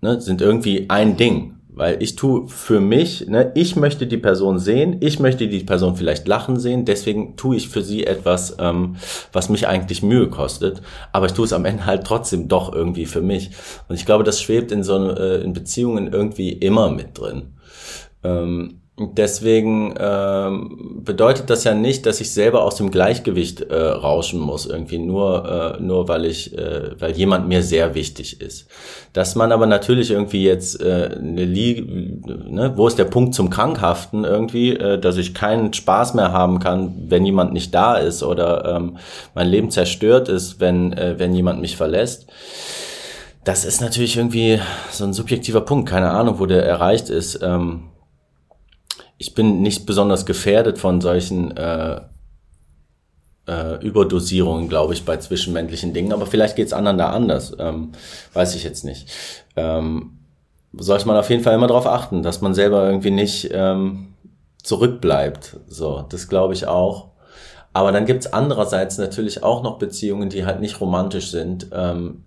[0.00, 1.55] ne, sind irgendwie ein Ding.
[1.76, 5.94] Weil ich tue für mich, ne, ich möchte die Person sehen, ich möchte die Person
[5.94, 8.96] vielleicht lachen sehen, deswegen tue ich für sie etwas, ähm,
[9.30, 10.80] was mich eigentlich Mühe kostet,
[11.12, 13.50] aber ich tue es am Ende halt trotzdem doch irgendwie für mich.
[13.88, 17.52] Und ich glaube, das schwebt in so äh, in Beziehungen irgendwie immer mit drin.
[18.24, 24.40] Ähm, Deswegen ähm, bedeutet das ja nicht, dass ich selber aus dem Gleichgewicht äh, rauschen
[24.40, 28.68] muss, irgendwie nur, äh, nur weil ich, äh, weil jemand mir sehr wichtig ist.
[29.12, 33.50] Dass man aber natürlich irgendwie jetzt äh, eine Lie ne, wo ist der Punkt zum
[33.50, 38.22] Krankhaften irgendwie, äh, dass ich keinen Spaß mehr haben kann, wenn jemand nicht da ist
[38.22, 38.96] oder ähm,
[39.34, 42.28] mein Leben zerstört ist, wenn, äh, wenn jemand mich verlässt.
[43.44, 44.58] Das ist natürlich irgendwie
[44.90, 47.40] so ein subjektiver Punkt, keine Ahnung, wo der erreicht ist.
[47.42, 47.90] Ähm,
[49.18, 52.00] ich bin nicht besonders gefährdet von solchen äh,
[53.46, 56.12] äh, Überdosierungen, glaube ich, bei zwischenmännlichen Dingen.
[56.12, 57.56] Aber vielleicht geht es anderen da anders.
[57.58, 57.92] Ähm,
[58.34, 59.10] weiß ich jetzt nicht.
[59.56, 60.18] Ähm,
[60.72, 64.14] sollte man auf jeden Fall immer darauf achten, dass man selber irgendwie nicht ähm,
[64.62, 65.60] zurückbleibt.
[65.68, 67.08] So, das glaube ich auch.
[67.72, 72.24] Aber dann gibt's andererseits natürlich auch noch Beziehungen, die halt nicht romantisch sind, ähm,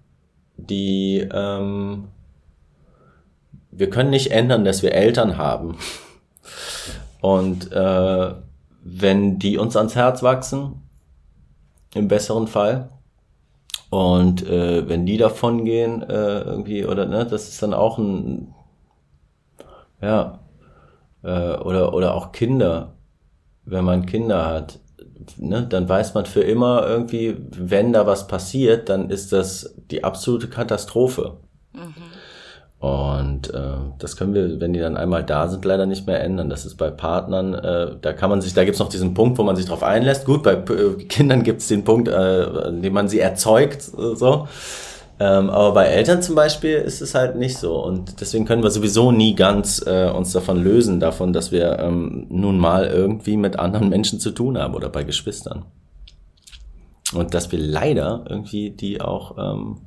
[0.57, 2.09] die ähm,
[3.71, 5.77] wir können nicht ändern, dass wir Eltern haben.
[7.21, 8.33] Und äh,
[8.83, 10.81] wenn die uns ans Herz wachsen,
[11.93, 12.89] im besseren Fall,
[13.89, 18.53] und äh, wenn die davon gehen, äh, irgendwie, oder ne, das ist dann auch ein,
[20.01, 20.39] ja,
[21.23, 22.93] äh, oder, oder auch Kinder,
[23.65, 24.79] wenn man Kinder hat,
[25.37, 30.03] ne, dann weiß man für immer irgendwie, wenn da was passiert, dann ist das die
[30.03, 31.37] absolute Katastrophe.
[31.73, 32.18] Mhm.
[32.79, 33.59] Und äh,
[33.97, 36.49] das können wir, wenn die dann einmal da sind, leider nicht mehr ändern.
[36.49, 39.43] Das ist bei Partnern, äh, da kann man sich, da gibt's noch diesen Punkt, wo
[39.43, 40.25] man sich drauf einlässt.
[40.25, 44.47] Gut, bei äh, Kindern gibt's den Punkt, äh, in dem man sie erzeugt, äh, so.
[45.21, 47.83] Ähm, aber bei Eltern zum Beispiel ist es halt nicht so.
[47.83, 52.27] Und deswegen können wir sowieso nie ganz äh, uns davon lösen, davon, dass wir ähm,
[52.29, 55.65] nun mal irgendwie mit anderen Menschen zu tun haben oder bei Geschwistern.
[57.13, 59.81] Und dass wir leider irgendwie die auch ähm,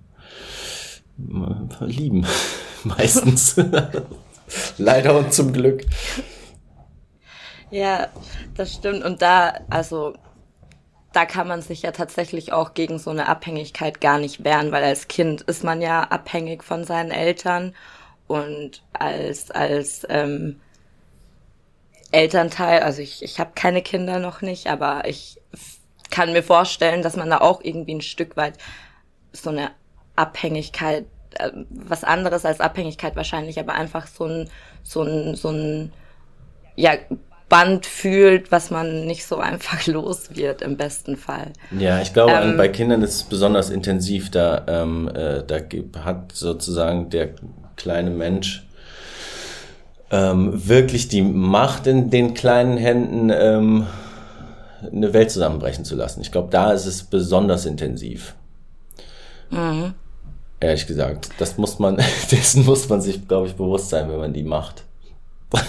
[1.80, 2.26] lieben.
[2.98, 3.56] meistens.
[4.78, 5.84] Leider und zum Glück.
[7.70, 8.08] Ja,
[8.54, 9.02] das stimmt.
[9.02, 10.14] Und da, also,
[11.12, 14.84] da kann man sich ja tatsächlich auch gegen so eine Abhängigkeit gar nicht wehren, weil
[14.84, 17.74] als Kind ist man ja abhängig von seinen Eltern
[18.26, 20.60] und als, als ähm,
[22.12, 25.40] Elternteil, also ich, ich habe keine Kinder noch nicht, aber ich
[26.10, 28.58] kann mir vorstellen, dass man da auch irgendwie ein Stück weit
[29.32, 29.70] so eine
[30.14, 31.06] Abhängigkeit
[31.40, 34.48] äh, was anderes als Abhängigkeit wahrscheinlich, aber einfach so ein,
[34.82, 35.92] so ein, so ein,
[36.76, 36.92] ja,
[37.48, 41.52] Band fühlt, was man nicht so einfach los wird im besten Fall.
[41.78, 44.30] Ja, ich glaube, ähm, bei Kindern ist es besonders intensiv.
[44.30, 45.58] Da, ähm, äh, da
[46.02, 47.28] hat sozusagen der
[47.76, 48.66] kleine Mensch
[50.10, 53.86] ähm, wirklich die Macht in den kleinen Händen, ähm,
[54.90, 56.22] eine Welt zusammenbrechen zu lassen.
[56.22, 58.34] Ich glaube, da ist es besonders intensiv.
[59.50, 59.92] Mhm.
[60.62, 61.30] Ehrlich gesagt.
[61.38, 61.96] Das muss man,
[62.30, 64.84] dessen muss man sich, glaube ich, bewusst sein, wenn man die macht.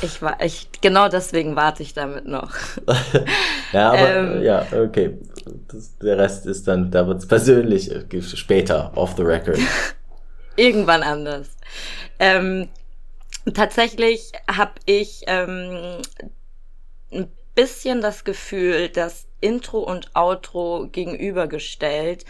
[0.00, 2.54] Ich war, ich, genau deswegen warte ich damit noch.
[3.74, 5.18] ja, aber, ähm, ja, okay.
[5.68, 9.58] Das, der Rest ist dann, da wird es persönlich, äh, später, off the record.
[10.56, 11.48] Irgendwann anders.
[12.18, 12.70] Ähm,
[13.52, 16.00] tatsächlich habe ich ähm,
[17.12, 22.24] ein bisschen das Gefühl, dass Intro und Outro gegenübergestellt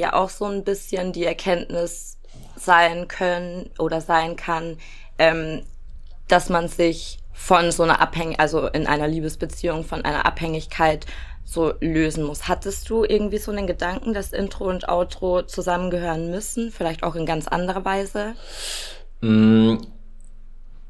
[0.00, 2.18] ja auch so ein bisschen die Erkenntnis
[2.56, 4.76] sein können oder sein kann,
[5.18, 5.62] ähm,
[6.28, 11.06] dass man sich von so einer Abhängigkeit, also in einer Liebesbeziehung von einer Abhängigkeit
[11.44, 12.48] so lösen muss.
[12.48, 16.70] Hattest du irgendwie so einen Gedanken, dass Intro und Outro zusammengehören müssen?
[16.70, 18.34] Vielleicht auch in ganz anderer Weise?
[19.20, 19.78] Mm,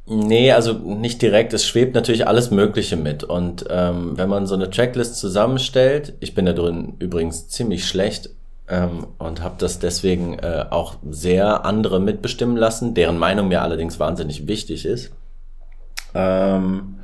[0.07, 1.55] nee, also nicht direkt.
[1.55, 3.25] Es schwebt natürlich alles Mögliche mit.
[3.25, 8.31] Und ähm, wenn man so eine Checklist zusammenstellt, ich bin da drin übrigens ziemlich schlecht,
[8.71, 14.01] ähm, und habe das deswegen äh, auch sehr andere mitbestimmen lassen, deren Meinung mir allerdings
[14.01, 15.13] wahnsinnig wichtig ist.
[16.15, 17.01] Ähm,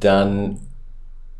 [0.00, 0.60] dann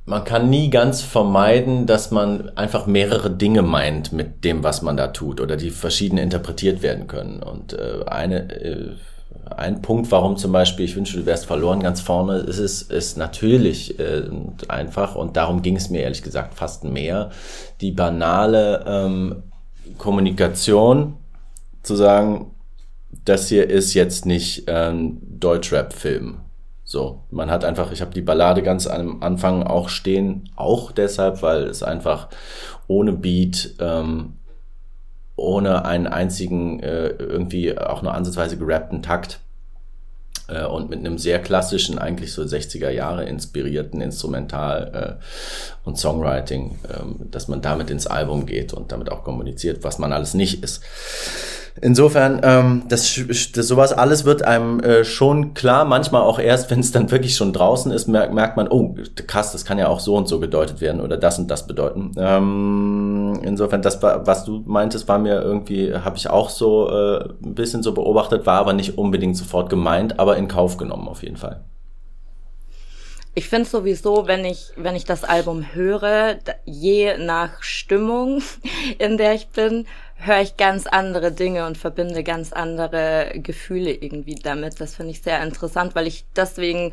[0.08, 4.96] man kann nie ganz vermeiden, dass man einfach mehrere Dinge meint mit dem, was man
[4.96, 7.42] da tut oder die verschieden interpretiert werden können.
[7.42, 8.96] Und äh, eine äh,
[9.56, 13.16] ein Punkt, warum zum Beispiel ich wünsche, du wärst verloren ganz vorne, ist es ist
[13.16, 14.24] natürlich äh,
[14.68, 17.30] einfach und darum ging es mir ehrlich gesagt fast mehr,
[17.80, 19.42] die banale ähm,
[19.96, 21.14] Kommunikation
[21.82, 22.52] zu sagen,
[23.24, 26.40] das hier ist jetzt nicht ähm, Deutschrap-Film.
[26.84, 31.42] So, man hat einfach, ich habe die Ballade ganz am Anfang auch stehen, auch deshalb,
[31.42, 32.28] weil es einfach
[32.86, 34.34] ohne Beat ähm,
[35.38, 39.40] ohne einen einzigen äh, irgendwie auch nur ansatzweise gerappten Takt
[40.48, 46.78] äh, und mit einem sehr klassischen, eigentlich so 60er Jahre inspirierten Instrumental äh, und Songwriting,
[46.88, 50.62] äh, dass man damit ins Album geht und damit auch kommuniziert, was man alles nicht
[50.62, 50.82] ist.
[51.80, 53.20] Insofern, ähm, das,
[53.54, 55.84] das sowas alles wird einem äh, schon klar.
[55.84, 58.94] Manchmal auch erst, wenn es dann wirklich schon draußen ist, merkt, merkt man, oh
[59.26, 62.12] krass, das kann ja auch so und so gedeutet werden oder das und das bedeuten.
[62.18, 67.54] Ähm, insofern, das was du meintest, war mir irgendwie, habe ich auch so äh, ein
[67.54, 71.36] bisschen so beobachtet, war aber nicht unbedingt sofort gemeint, aber in Kauf genommen auf jeden
[71.36, 71.64] Fall.
[73.38, 78.42] Ich finde sowieso, wenn ich, wenn ich das Album höre, je nach Stimmung,
[78.98, 79.86] in der ich bin,
[80.18, 84.80] höre ich ganz andere Dinge und verbinde ganz andere Gefühle irgendwie damit.
[84.80, 86.92] Das finde ich sehr interessant, weil ich deswegen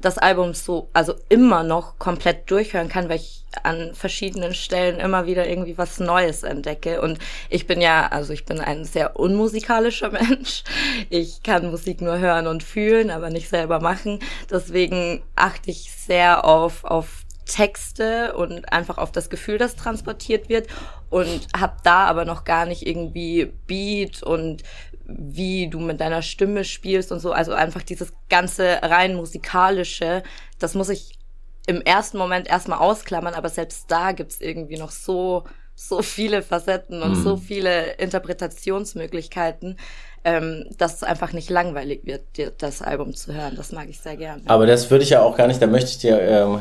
[0.00, 5.26] das Album so, also immer noch komplett durchhören kann, weil ich an verschiedenen Stellen immer
[5.26, 7.00] wieder irgendwie was Neues entdecke.
[7.00, 10.64] Und ich bin ja, also ich bin ein sehr unmusikalischer Mensch.
[11.08, 14.18] Ich kann Musik nur hören und fühlen, aber nicht selber machen.
[14.50, 20.68] Deswegen achte ich sehr auf, auf Texte und einfach auf das Gefühl, das transportiert wird
[21.10, 24.62] und habe da aber noch gar nicht irgendwie Beat und
[25.06, 27.32] wie du mit deiner Stimme spielst und so.
[27.32, 30.22] Also einfach dieses ganze rein musikalische,
[30.58, 31.18] das muss ich
[31.66, 37.02] im ersten Moment erstmal ausklammern, aber selbst da gibt's irgendwie noch so, so viele Facetten
[37.02, 37.22] und mhm.
[37.22, 39.78] so viele Interpretationsmöglichkeiten,
[40.24, 42.22] ähm, dass es einfach nicht langweilig wird,
[42.58, 43.56] das Album zu hören.
[43.56, 44.42] Das mag ich sehr gerne.
[44.46, 46.60] Aber das würde ich ja auch gar nicht, da möchte ich dir ähm,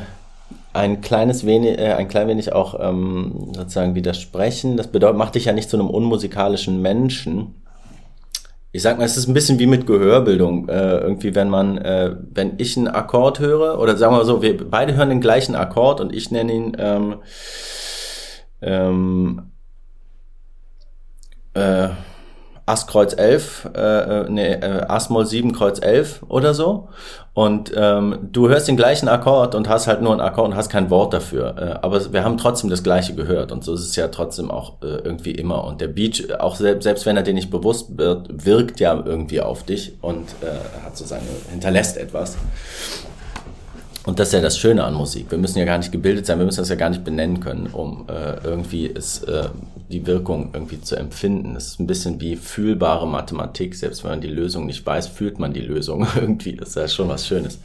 [0.74, 4.78] ein kleines wenig, äh, ein klein wenig auch ähm, sozusagen widersprechen.
[4.78, 7.56] Das bedeutet, macht dich ja nicht zu einem unmusikalischen Menschen
[8.76, 10.68] ich sag mal, es ist ein bisschen wie mit Gehörbildung.
[10.68, 14.58] Äh, irgendwie, wenn man, äh, wenn ich einen Akkord höre, oder sagen wir so, wir
[14.68, 17.16] beide hören den gleichen Akkord und ich nenne ihn ähm,
[18.62, 19.52] ähm,
[21.54, 21.90] äh,
[22.66, 26.88] Ass Kreuz 11, äh, äh, nee, äh, Ass Moll 7 Kreuz 11 oder so.
[27.34, 30.70] Und ähm, du hörst den gleichen Akkord und hast halt nur einen Akkord und hast
[30.70, 31.56] kein Wort dafür.
[31.58, 34.82] Äh, aber wir haben trotzdem das gleiche gehört und so ist es ja trotzdem auch
[34.82, 35.66] äh, irgendwie immer.
[35.66, 39.42] Und der Beat, auch selbst, selbst wenn er dir nicht bewusst wird, wirkt ja irgendwie
[39.42, 42.38] auf dich und äh, hat sozusagen hinterlässt etwas.
[44.06, 45.32] Und das ist ja das Schöne an Musik.
[45.32, 47.68] Wir müssen ja gar nicht gebildet sein, wir müssen das ja gar nicht benennen können,
[47.68, 49.50] um äh, irgendwie es, äh,
[49.90, 51.56] die Wirkung irgendwie zu empfinden.
[51.56, 53.76] Es ist ein bisschen wie fühlbare Mathematik.
[53.76, 56.56] Selbst wenn man die Lösung nicht weiß, fühlt man die Lösung irgendwie.
[56.56, 57.60] Das ist ja schon was Schönes.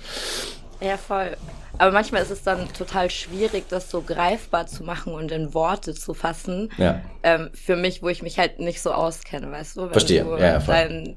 [0.81, 1.37] Ja, voll.
[1.79, 5.95] Aber manchmal ist es dann total schwierig, das so greifbar zu machen und in Worte
[5.95, 6.71] zu fassen.
[6.77, 7.01] Ja.
[7.23, 9.83] Ähm, für mich, wo ich mich halt nicht so auskenne, weißt du?
[9.83, 10.25] Wenn Verstehe.
[10.25, 11.17] du ja, deinen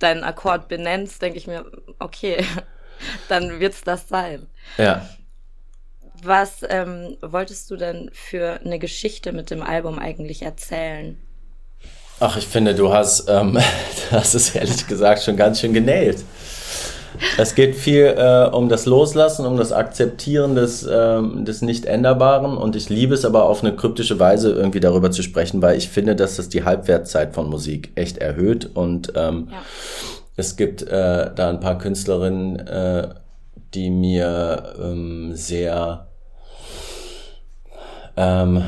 [0.00, 1.64] dein Akkord benennst, denke ich mir,
[1.98, 2.44] okay,
[3.28, 4.46] dann wird's das sein.
[4.78, 5.08] Ja.
[6.22, 11.16] Was ähm, wolltest du denn für eine Geschichte mit dem Album eigentlich erzählen?
[12.18, 13.54] Ach, ich finde, du hast, ähm,
[14.10, 16.22] du hast es ehrlich gesagt schon ganz schön genäht.
[17.36, 22.76] Es geht viel äh, um das Loslassen, um das Akzeptieren des, ähm, des Nicht-Änderbaren und
[22.76, 26.16] ich liebe es aber auf eine kryptische Weise irgendwie darüber zu sprechen, weil ich finde,
[26.16, 29.58] dass das die Halbwertzeit von Musik echt erhöht und ähm, ja.
[30.36, 33.08] es gibt äh, da ein paar Künstlerinnen, äh,
[33.74, 36.08] die mir ähm, sehr
[38.16, 38.64] ähm,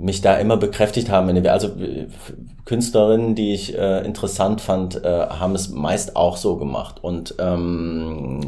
[0.00, 1.46] mich da immer bekräftigt haben.
[1.46, 1.70] Also
[2.64, 7.02] Künstlerinnen, die ich äh, interessant fand, äh, haben es meist auch so gemacht.
[7.02, 8.40] Und ähm,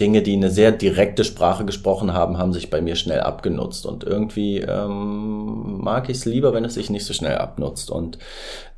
[0.00, 3.86] Dinge, die eine sehr direkte Sprache gesprochen haben, haben sich bei mir schnell abgenutzt.
[3.86, 7.90] Und irgendwie ähm, mag ich es lieber, wenn es sich nicht so schnell abnutzt.
[7.90, 8.18] Und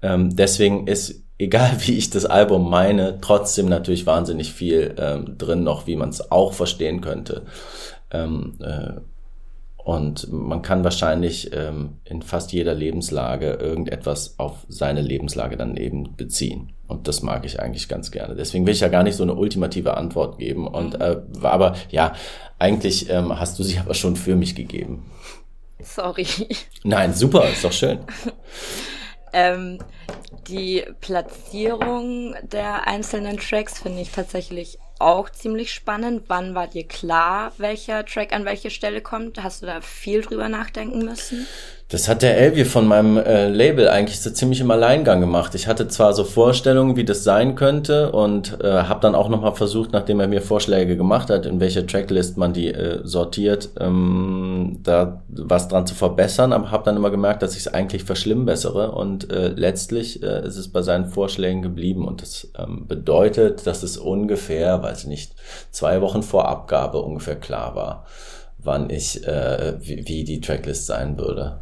[0.03, 5.63] ähm, deswegen ist, egal wie ich das Album meine, trotzdem natürlich wahnsinnig viel ähm, drin
[5.63, 7.43] noch, wie man es auch verstehen könnte.
[8.11, 9.01] Ähm, äh,
[9.77, 16.15] und man kann wahrscheinlich ähm, in fast jeder Lebenslage irgendetwas auf seine Lebenslage dann eben
[16.15, 16.75] beziehen.
[16.87, 18.35] Und das mag ich eigentlich ganz gerne.
[18.35, 20.67] Deswegen will ich ja gar nicht so eine ultimative Antwort geben.
[20.67, 22.13] Und äh, aber ja,
[22.59, 25.07] eigentlich ähm, hast du sie aber schon für mich gegeben.
[25.81, 26.27] Sorry.
[26.85, 28.01] Nein, super, ist doch schön.
[29.33, 29.79] ähm,
[30.49, 36.25] die Platzierung der einzelnen Tracks finde ich tatsächlich auch ziemlich spannend.
[36.29, 39.43] Wann war dir klar, welcher Track an welche Stelle kommt?
[39.43, 41.47] Hast du da viel drüber nachdenken müssen?
[41.91, 45.55] Das hat der Elvi von meinem äh, Label eigentlich so ziemlich im Alleingang gemacht.
[45.55, 49.55] Ich hatte zwar so Vorstellungen, wie das sein könnte und äh, habe dann auch nochmal
[49.55, 54.81] versucht, nachdem er mir Vorschläge gemacht hat, in welcher Tracklist man die äh, sortiert, ähm,
[54.83, 58.93] da was dran zu verbessern, aber habe dann immer gemerkt, dass ich es eigentlich verschlimmbessere
[58.93, 63.83] und äh, letztlich äh, ist es bei seinen Vorschlägen geblieben und das ähm, bedeutet, dass
[63.83, 65.33] es ungefähr, weiß ich nicht,
[65.71, 68.05] zwei Wochen vor Abgabe ungefähr klar war,
[68.59, 71.61] wann ich, äh, wie, wie die Tracklist sein würde.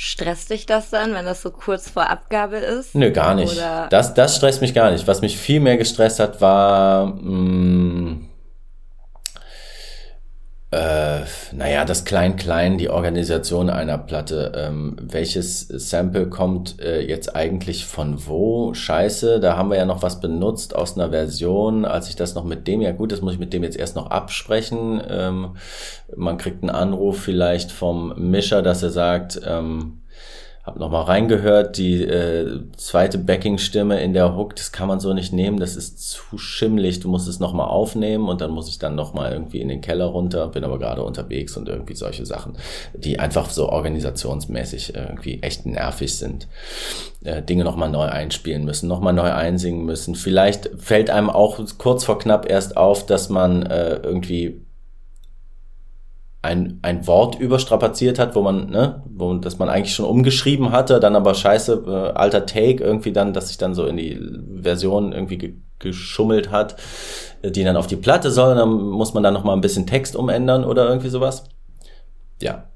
[0.00, 2.94] Stresst dich das dann, wenn das so kurz vor Abgabe ist?
[2.94, 3.56] Nö, gar nicht.
[3.56, 5.08] Oder das, das stresst mich gar nicht.
[5.08, 7.87] Was mich viel mehr gestresst hat, war mh, mm,
[10.70, 11.20] äh,
[11.52, 14.52] naja, das Klein-Klein, die Organisation einer Platte.
[14.54, 18.74] Ähm, welches Sample kommt äh, jetzt eigentlich von wo?
[18.74, 22.44] Scheiße, da haben wir ja noch was benutzt aus einer Version, als ich das noch
[22.44, 25.00] mit dem, ja gut, das muss ich mit dem jetzt erst noch absprechen.
[25.08, 25.56] Ähm,
[26.14, 30.02] man kriegt einen Anruf vielleicht vom Mischer, dass er sagt, ähm,
[30.76, 35.32] noch mal reingehört, die äh, zweite Backing-Stimme in der Hook, das kann man so nicht
[35.32, 38.78] nehmen, das ist zu schimmlig, du musst es noch mal aufnehmen und dann muss ich
[38.78, 42.26] dann noch mal irgendwie in den Keller runter, bin aber gerade unterwegs und irgendwie solche
[42.26, 42.56] Sachen,
[42.94, 46.48] die einfach so organisationsmäßig irgendwie echt nervig sind.
[47.24, 50.14] Äh, Dinge noch mal neu einspielen müssen, noch mal neu einsingen müssen.
[50.14, 54.60] Vielleicht fällt einem auch kurz vor knapp erst auf, dass man äh, irgendwie
[56.40, 61.00] ein, ein Wort überstrapaziert hat, wo man, ne, wo, das man eigentlich schon umgeschrieben hatte,
[61.00, 64.20] dann aber scheiße, äh, alter Take irgendwie dann, dass sich dann so in die
[64.62, 66.74] Version irgendwie ge geschummelt hat,
[67.42, 70.16] äh, die dann auf die Platte soll, dann muss man dann nochmal ein bisschen Text
[70.16, 71.44] umändern oder irgendwie sowas.
[72.42, 72.68] Ja.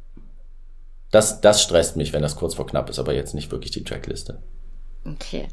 [1.11, 3.83] Das, das stresst mich, wenn das kurz vor knapp ist, aber jetzt nicht wirklich die
[3.83, 4.41] Trackliste.
[5.05, 5.49] Okay.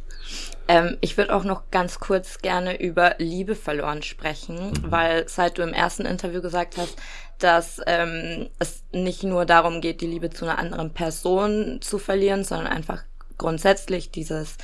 [0.68, 4.92] Ähm, ich würde auch noch ganz kurz gerne über Liebe verloren sprechen, mhm.
[4.92, 6.96] weil seit du im ersten Interview gesagt hast,
[7.40, 12.44] dass ähm, es nicht nur darum geht, die Liebe zu einer anderen Person zu verlieren,
[12.44, 13.04] sondern einfach
[13.38, 14.58] grundsätzlich dieses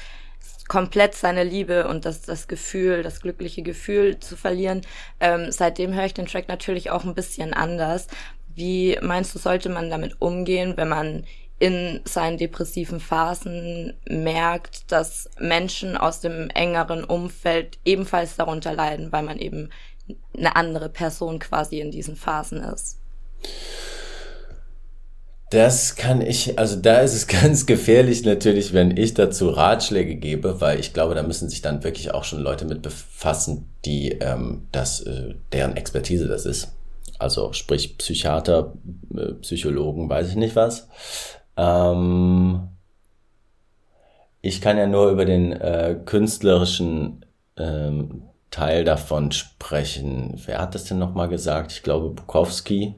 [0.68, 4.82] komplett seine Liebe und das, das Gefühl, das glückliche Gefühl zu verlieren.
[5.20, 8.08] Ähm, seitdem höre ich den Track natürlich auch ein bisschen anders.
[8.54, 11.26] Wie meinst du, sollte man damit umgehen, wenn man
[11.60, 19.24] in seinen depressiven Phasen merkt, dass Menschen aus dem engeren Umfeld ebenfalls darunter leiden, weil
[19.24, 19.70] man eben
[20.38, 23.00] eine andere Person quasi in diesen Phasen ist.
[25.52, 30.60] Das kann ich, also da ist es ganz gefährlich natürlich, wenn ich dazu Ratschläge gebe,
[30.60, 34.68] weil ich glaube, da müssen sich dann wirklich auch schon Leute mit befassen, die ähm,
[34.72, 36.74] das, äh, deren Expertise das ist.
[37.20, 38.74] Also sprich Psychiater,
[39.16, 40.90] äh, Psychologen, weiß ich nicht was.
[41.56, 42.68] Ähm,
[44.42, 47.26] ich kann ja nur über den äh, künstlerischen
[47.58, 48.24] ähm,
[48.56, 50.42] Teil davon sprechen.
[50.46, 51.74] Wer hat das denn nochmal gesagt?
[51.74, 52.96] Ich glaube Bukowski.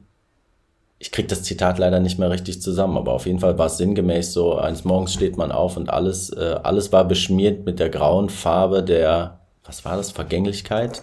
[1.00, 3.78] Ich krieg das Zitat leider nicht mehr richtig zusammen, aber auf jeden Fall war es
[3.78, 7.90] sinngemäß so, eines Morgens steht man auf und alles, äh, alles war beschmiert mit der
[7.90, 11.02] grauen Farbe der, was war das, Vergänglichkeit?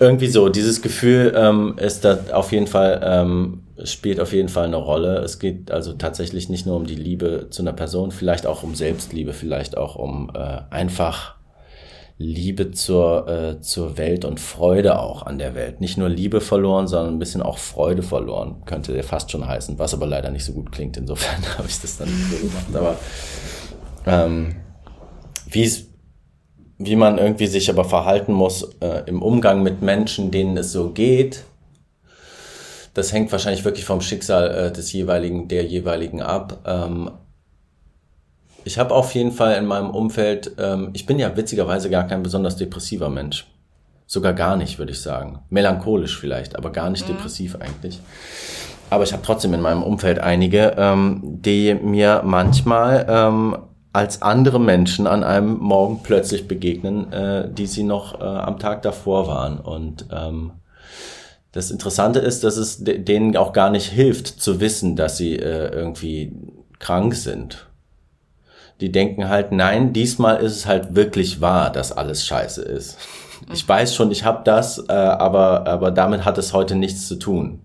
[0.00, 4.66] Irgendwie so, dieses Gefühl ähm, ist da auf jeden Fall, ähm, spielt auf jeden Fall
[4.66, 5.18] eine Rolle.
[5.18, 8.74] Es geht also tatsächlich nicht nur um die Liebe zu einer Person, vielleicht auch um
[8.74, 11.37] Selbstliebe, vielleicht auch um äh, einfach
[12.20, 15.80] Liebe zur, äh, zur Welt und Freude auch an der Welt.
[15.80, 19.78] Nicht nur Liebe verloren, sondern ein bisschen auch Freude verloren, könnte der fast schon heißen,
[19.78, 20.96] was aber leider nicht so gut klingt.
[20.96, 22.66] Insofern habe ich das dann nicht so gemacht.
[22.74, 22.96] Aber
[24.06, 24.56] ähm,
[25.48, 25.86] wie es
[26.80, 30.90] wie man irgendwie sich aber verhalten muss äh, im Umgang mit Menschen, denen es so
[30.90, 31.42] geht,
[32.94, 36.60] das hängt wahrscheinlich wirklich vom Schicksal äh, des jeweiligen, der jeweiligen ab.
[36.64, 37.10] Ähm,
[38.68, 42.22] ich habe auf jeden Fall in meinem Umfeld, ähm, ich bin ja witzigerweise gar kein
[42.22, 43.46] besonders depressiver Mensch.
[44.06, 45.38] Sogar gar nicht, würde ich sagen.
[45.48, 47.14] Melancholisch vielleicht, aber gar nicht mhm.
[47.14, 47.98] depressiv eigentlich.
[48.90, 53.56] Aber ich habe trotzdem in meinem Umfeld einige, ähm, die mir manchmal ähm,
[53.94, 58.82] als andere Menschen an einem Morgen plötzlich begegnen, äh, die sie noch äh, am Tag
[58.82, 59.58] davor waren.
[59.60, 60.52] Und ähm,
[61.52, 65.70] das Interessante ist, dass es denen auch gar nicht hilft zu wissen, dass sie äh,
[65.72, 66.34] irgendwie
[66.78, 67.67] krank sind
[68.80, 72.98] die denken halt, nein, diesmal ist es halt wirklich wahr, dass alles scheiße ist.
[73.52, 77.14] Ich weiß schon, ich habe das, äh, aber, aber damit hat es heute nichts zu
[77.14, 77.62] tun.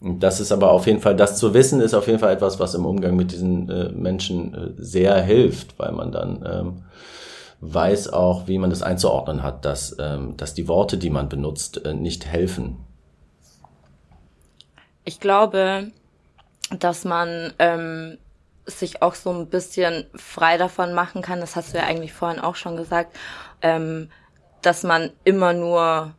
[0.00, 2.60] Und das ist aber auf jeden Fall, das zu wissen, ist auf jeden Fall etwas,
[2.60, 6.82] was im Umgang mit diesen äh, Menschen äh, sehr hilft, weil man dann ähm,
[7.60, 11.84] weiß auch, wie man das einzuordnen hat, dass, ähm, dass die Worte, die man benutzt,
[11.84, 12.76] äh, nicht helfen.
[15.04, 15.90] Ich glaube,
[16.78, 18.18] dass man ähm,
[18.68, 22.40] sich auch so ein bisschen frei davon machen kann, das hast du ja eigentlich vorhin
[22.40, 23.16] auch schon gesagt,
[23.62, 24.10] ähm,
[24.62, 26.14] dass man immer nur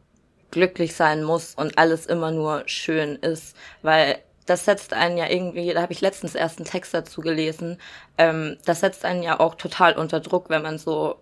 [0.52, 5.72] glücklich sein muss und alles immer nur schön ist, weil das setzt einen ja irgendwie,
[5.74, 7.80] da habe ich letztens erst einen Text dazu gelesen,
[8.18, 11.22] ähm, das setzt einen ja auch total unter Druck, wenn man so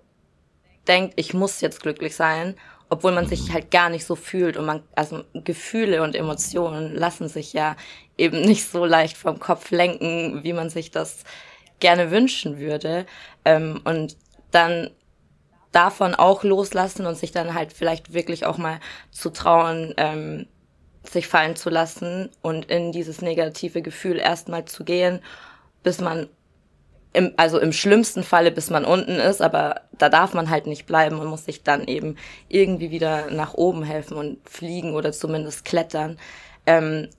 [0.88, 2.56] denkt, ich muss jetzt glücklich sein,
[2.90, 7.28] obwohl man sich halt gar nicht so fühlt und man, also Gefühle und Emotionen lassen
[7.28, 7.76] sich ja
[8.18, 11.24] eben nicht so leicht vom Kopf lenken, wie man sich das
[11.80, 13.06] gerne wünschen würde.
[13.46, 14.18] Ähm, und
[14.52, 14.92] dann
[15.72, 18.80] davon auch loslassen und sich dann halt vielleicht wirklich auch mal
[19.12, 20.48] zu trauen, ähm,
[21.04, 25.22] sich fallen zu lassen und in dieses negative Gefühl erstmal zu gehen,
[25.84, 26.28] bis man
[27.18, 30.86] im, also im schlimmsten Falle, bis man unten ist, aber da darf man halt nicht
[30.86, 32.16] bleiben und muss sich dann eben
[32.48, 36.18] irgendwie wieder nach oben helfen und fliegen oder zumindest klettern.
[36.66, 37.10] ähm,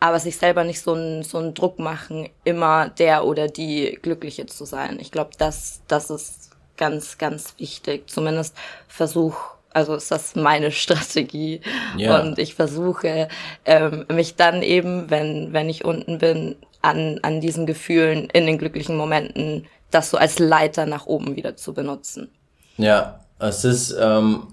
[0.00, 4.46] aber sich selber nicht so einen so einen Druck machen, immer der oder die Glückliche
[4.46, 4.98] zu sein.
[5.00, 8.10] Ich glaube, das, das ist ganz, ganz wichtig.
[8.10, 8.56] Zumindest
[8.88, 9.36] versuch,
[9.74, 11.60] also ist das meine Strategie.
[11.96, 12.20] Ja.
[12.20, 13.28] Und ich versuche,
[13.64, 18.58] ähm, mich dann eben, wenn, wenn ich unten bin, an, an diesen Gefühlen in den
[18.58, 22.28] glücklichen Momenten, das so als Leiter nach oben wieder zu benutzen.
[22.76, 24.48] Ja, es ist, ähm,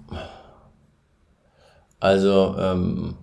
[1.98, 3.16] also, ähm,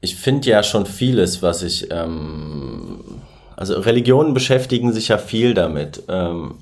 [0.00, 3.22] ich finde ja schon vieles, was ich, ähm,
[3.56, 6.02] also Religionen beschäftigen sich ja viel damit.
[6.08, 6.58] Ähm,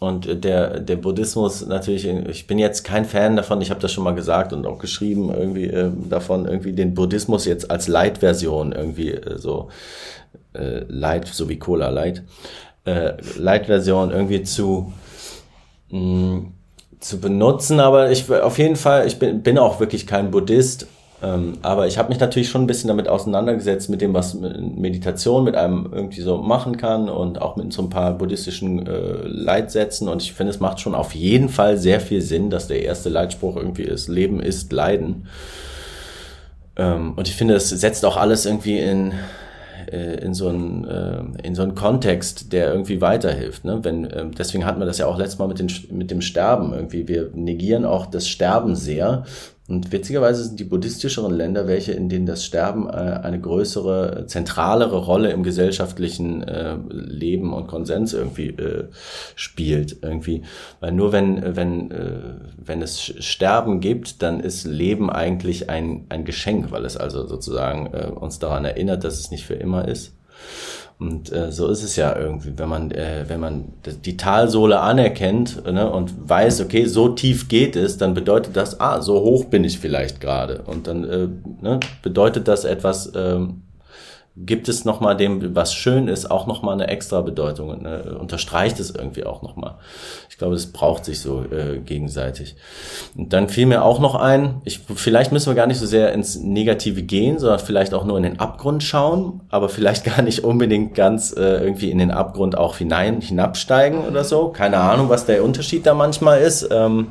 [0.00, 4.02] und der, der Buddhismus natürlich, ich bin jetzt kein Fan davon, ich habe das schon
[4.02, 9.10] mal gesagt und auch geschrieben, irgendwie äh, davon, irgendwie den Buddhismus jetzt als Light-Version irgendwie
[9.10, 9.68] äh, so
[10.54, 12.22] äh, Light, so wie Cola Light,
[12.86, 14.90] äh, Light-Version irgendwie zu
[15.90, 16.52] mh, mm,
[17.00, 20.86] zu benutzen, aber ich auf jeden Fall, ich bin, bin auch wirklich kein Buddhist
[21.22, 25.44] ähm, aber ich habe mich natürlich schon ein bisschen damit auseinandergesetzt, mit dem, was Meditation
[25.44, 30.08] mit einem irgendwie so machen kann und auch mit so ein paar buddhistischen äh, Leitsätzen.
[30.08, 33.10] Und ich finde, es macht schon auf jeden Fall sehr viel Sinn, dass der erste
[33.10, 35.26] Leitspruch irgendwie ist, Leben ist Leiden.
[36.76, 39.12] Ähm, und ich finde, es setzt auch alles irgendwie in,
[39.92, 43.66] äh, in so einen äh, in so einen Kontext, der irgendwie weiterhilft.
[43.66, 43.80] Ne?
[43.82, 46.72] Wenn ähm, deswegen hatten wir das ja auch letztes Mal mit, den, mit dem Sterben
[46.72, 47.08] irgendwie.
[47.08, 49.24] Wir negieren auch das Sterben sehr
[49.70, 54.98] und witzigerweise sind die buddhistischeren Länder welche, in denen das Sterben äh, eine größere, zentralere
[54.98, 58.88] Rolle im gesellschaftlichen äh, Leben und Konsens irgendwie äh,
[59.36, 59.98] spielt.
[60.02, 60.42] Irgendwie.
[60.80, 62.18] Weil nur wenn, wenn, äh,
[62.56, 67.94] wenn es Sterben gibt, dann ist Leben eigentlich ein, ein Geschenk, weil es also sozusagen
[67.94, 70.12] äh, uns daran erinnert, dass es nicht für immer ist.
[71.00, 73.72] Und äh, so ist es ja irgendwie, wenn man, äh, wenn man
[74.04, 79.00] die Talsohle anerkennt ne, und weiß, okay, so tief geht es, dann bedeutet das, ah,
[79.00, 80.60] so hoch bin ich vielleicht gerade.
[80.66, 81.28] Und dann äh,
[81.62, 83.62] ne, bedeutet das etwas, ähm,
[84.46, 88.80] gibt es nochmal dem, was schön ist, auch nochmal eine extra Bedeutung und ne, unterstreicht
[88.80, 89.74] es irgendwie auch nochmal.
[90.28, 92.56] Ich glaube, das braucht sich so äh, gegenseitig.
[93.16, 96.12] Und dann fiel mir auch noch ein, ich, vielleicht müssen wir gar nicht so sehr
[96.12, 100.44] ins Negative gehen, sondern vielleicht auch nur in den Abgrund schauen, aber vielleicht gar nicht
[100.44, 104.48] unbedingt ganz äh, irgendwie in den Abgrund auch hinein, hinabsteigen oder so.
[104.48, 106.68] Keine Ahnung, was der Unterschied da manchmal ist.
[106.70, 107.08] Ähm,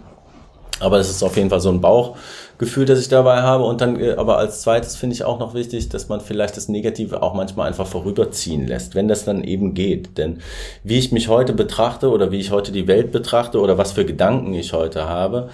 [0.79, 2.15] aber es ist auf jeden Fall so ein Bauch,
[2.59, 3.63] Gefühl, das ich dabei habe.
[3.63, 6.69] Und dann, äh, aber als zweites finde ich auch noch wichtig, dass man vielleicht das
[6.69, 10.17] Negative auch manchmal einfach vorüberziehen lässt, wenn das dann eben geht.
[10.17, 10.39] Denn
[10.83, 14.05] wie ich mich heute betrachte oder wie ich heute die Welt betrachte oder was für
[14.05, 15.49] Gedanken ich heute habe,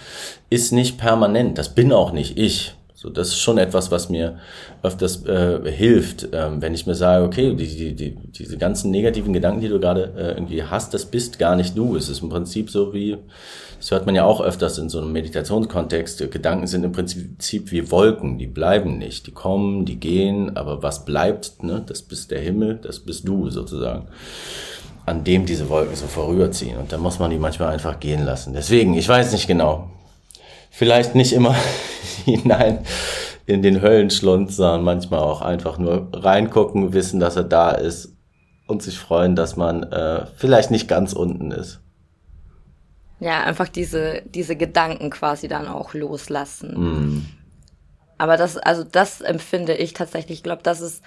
[0.49, 1.57] ist nicht permanent.
[1.57, 2.74] Das bin auch nicht ich.
[3.05, 4.39] So, das ist schon etwas, was mir
[4.81, 9.31] öfters äh, hilft, ähm, wenn ich mir sage, okay, die, die, die, diese ganzen negativen
[9.31, 11.95] Gedanken, die du gerade äh, irgendwie hast, das bist gar nicht du.
[11.95, 13.17] Es ist im Prinzip so wie,
[13.77, 17.91] das hört man ja auch öfters in so einem Meditationskontext, Gedanken sind im Prinzip wie
[17.91, 22.39] Wolken, die bleiben nicht, die kommen, die gehen, aber was bleibt, ne, das bist der
[22.39, 24.07] Himmel, das bist du sozusagen
[25.05, 26.79] an dem diese Wolken so vorüberziehen.
[26.79, 28.53] Und da muss man die manchmal einfach gehen lassen.
[28.53, 29.91] Deswegen, ich weiß nicht genau.
[30.75, 31.55] Vielleicht nicht immer
[32.25, 32.79] hinein
[33.45, 38.13] in den Höllenschlund, sondern manchmal auch einfach nur reingucken, wissen, dass er da ist
[38.67, 41.79] und sich freuen, dass man äh, vielleicht nicht ganz unten ist.
[43.21, 46.73] Ja, einfach diese, diese Gedanken quasi dann auch loslassen.
[46.73, 47.25] Mm.
[48.17, 51.01] Aber das, also das empfinde ich tatsächlich, ich glaube, das ist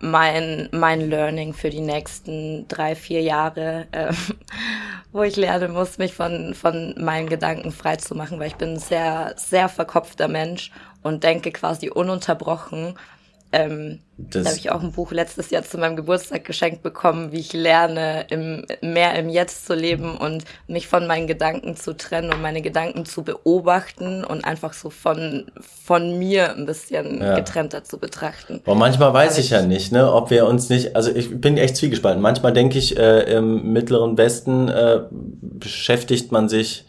[0.00, 4.12] mein, mein Learning für die nächsten drei, vier Jahre, äh,
[5.12, 8.74] wo ich lernen muss, mich von, von meinen Gedanken frei zu machen, weil ich bin
[8.74, 10.70] ein sehr, sehr verkopfter Mensch
[11.02, 12.94] und denke quasi ununterbrochen
[13.56, 17.32] ähm, das da habe ich auch ein Buch letztes Jahr zu meinem Geburtstag geschenkt bekommen,
[17.32, 21.96] wie ich lerne, im, mehr im Jetzt zu leben und mich von meinen Gedanken zu
[21.96, 27.34] trennen und meine Gedanken zu beobachten und einfach so von, von mir ein bisschen ja.
[27.34, 28.60] getrennter zu betrachten.
[28.64, 31.76] Aber manchmal weiß ich ja nicht, ne, ob wir uns nicht, also ich bin echt
[31.76, 32.22] zwiegespalten.
[32.22, 36.84] Manchmal denke ich, äh, im Mittleren Westen äh, beschäftigt man sich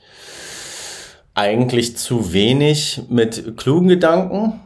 [1.34, 4.60] eigentlich zu wenig mit klugen Gedanken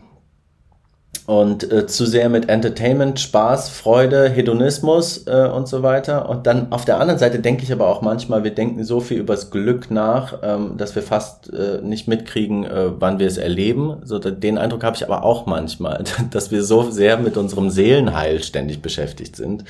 [1.31, 6.27] und äh, zu sehr mit Entertainment, Spaß, Freude, Hedonismus äh, und so weiter.
[6.27, 9.19] Und dann auf der anderen Seite denke ich aber auch manchmal, wir denken so viel
[9.19, 14.01] übers Glück nach, ähm, dass wir fast äh, nicht mitkriegen, äh, wann wir es erleben.
[14.03, 18.43] So den Eindruck habe ich aber auch manchmal, dass wir so sehr mit unserem Seelenheil
[18.43, 19.67] ständig beschäftigt sind, mhm.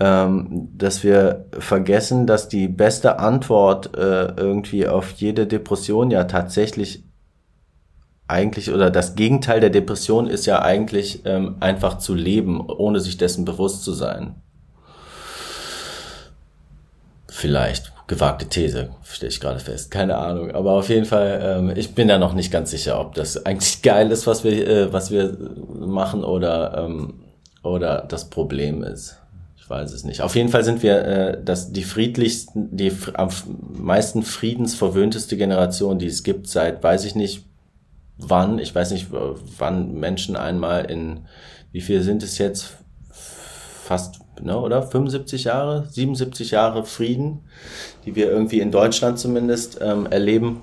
[0.00, 7.04] ähm, dass wir vergessen, dass die beste Antwort äh, irgendwie auf jede Depression ja tatsächlich
[8.28, 13.18] eigentlich oder das Gegenteil der Depression ist ja eigentlich ähm, einfach zu leben, ohne sich
[13.18, 14.36] dessen bewusst zu sein.
[17.28, 17.92] Vielleicht.
[18.08, 19.90] Gewagte These, stelle ich gerade fest.
[19.90, 20.50] Keine Ahnung.
[20.50, 23.80] Aber auf jeden Fall, ähm, ich bin da noch nicht ganz sicher, ob das eigentlich
[23.82, 25.36] geil ist, was wir, äh, was wir
[25.74, 27.14] machen oder, ähm,
[27.62, 29.16] oder das Problem ist.
[29.56, 30.20] Ich weiß es nicht.
[30.20, 33.30] Auf jeden Fall sind wir äh, das, die friedlichsten, die am
[33.72, 37.44] meisten friedensverwöhnteste Generation, die es gibt, seit weiß ich nicht
[38.16, 38.58] wann.
[38.58, 41.26] Ich weiß nicht, wann Menschen einmal in,
[41.72, 42.76] wie viel sind es jetzt?
[43.10, 44.82] Fast, ne, oder?
[44.82, 47.40] 75 Jahre, 77 Jahre Frieden,
[48.04, 50.62] die wir irgendwie in Deutschland zumindest ähm, erleben.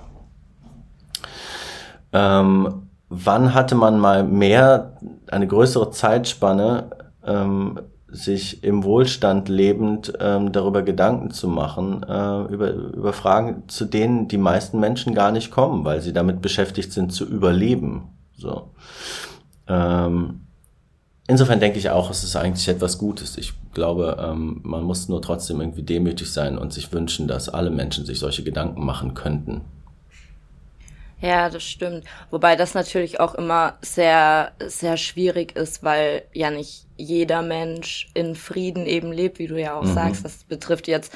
[2.11, 4.97] Ähm, wann hatte man mal mehr,
[5.27, 6.91] eine größere Zeitspanne,
[7.25, 7.79] ähm,
[8.11, 14.27] sich im Wohlstand lebend ähm, darüber Gedanken zu machen, äh, über, über Fragen, zu denen
[14.27, 18.09] die meisten Menschen gar nicht kommen, weil sie damit beschäftigt sind zu überleben.
[18.35, 18.71] So.
[19.67, 20.41] Ähm,
[21.27, 23.37] insofern denke ich auch, es ist eigentlich etwas Gutes.
[23.37, 27.69] Ich glaube, ähm, man muss nur trotzdem irgendwie demütig sein und sich wünschen, dass alle
[27.69, 29.61] Menschen sich solche Gedanken machen könnten.
[31.21, 32.05] Ja, das stimmt.
[32.29, 38.35] Wobei das natürlich auch immer sehr, sehr schwierig ist, weil ja nicht jeder Mensch in
[38.35, 39.93] Frieden eben lebt, wie du ja auch mhm.
[39.93, 40.23] sagst.
[40.23, 41.13] Das betrifft jetzt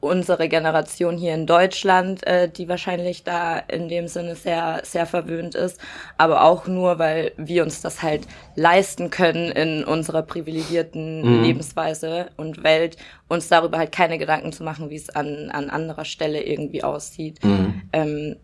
[0.00, 5.54] unsere Generation hier in Deutschland, äh, die wahrscheinlich da in dem Sinne sehr, sehr verwöhnt
[5.54, 5.80] ist,
[6.18, 11.42] aber auch nur, weil wir uns das halt leisten können in unserer privilegierten mhm.
[11.42, 12.96] Lebensweise und Welt,
[13.28, 17.42] uns darüber halt keine Gedanken zu machen, wie es an, an anderer Stelle irgendwie aussieht.
[17.42, 17.82] Mhm.
[17.92, 18.36] Ähm,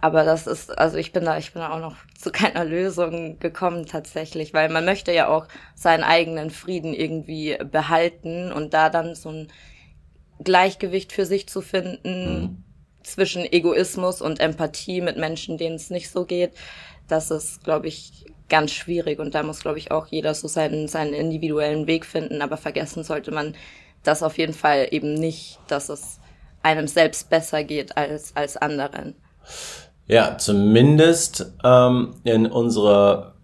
[0.00, 3.38] aber das ist, also ich bin da, ich bin da auch noch zu keiner Lösung
[3.38, 9.14] gekommen tatsächlich, weil man möchte ja auch seinen eigenen Frieden irgendwie behalten und da dann
[9.14, 9.48] so ein
[10.42, 12.64] Gleichgewicht für sich zu finden mhm.
[13.02, 16.52] zwischen Egoismus und Empathie mit Menschen, denen es nicht so geht,
[17.08, 20.88] das ist, glaube ich, ganz schwierig und da muss, glaube ich, auch jeder so seinen,
[20.88, 23.54] seinen individuellen Weg finden, aber vergessen sollte man
[24.02, 26.20] das auf jeden Fall eben nicht, dass es
[26.62, 29.14] einem selbst besser geht als, als anderen.
[30.08, 33.34] Ja, zumindest ähm, in unserer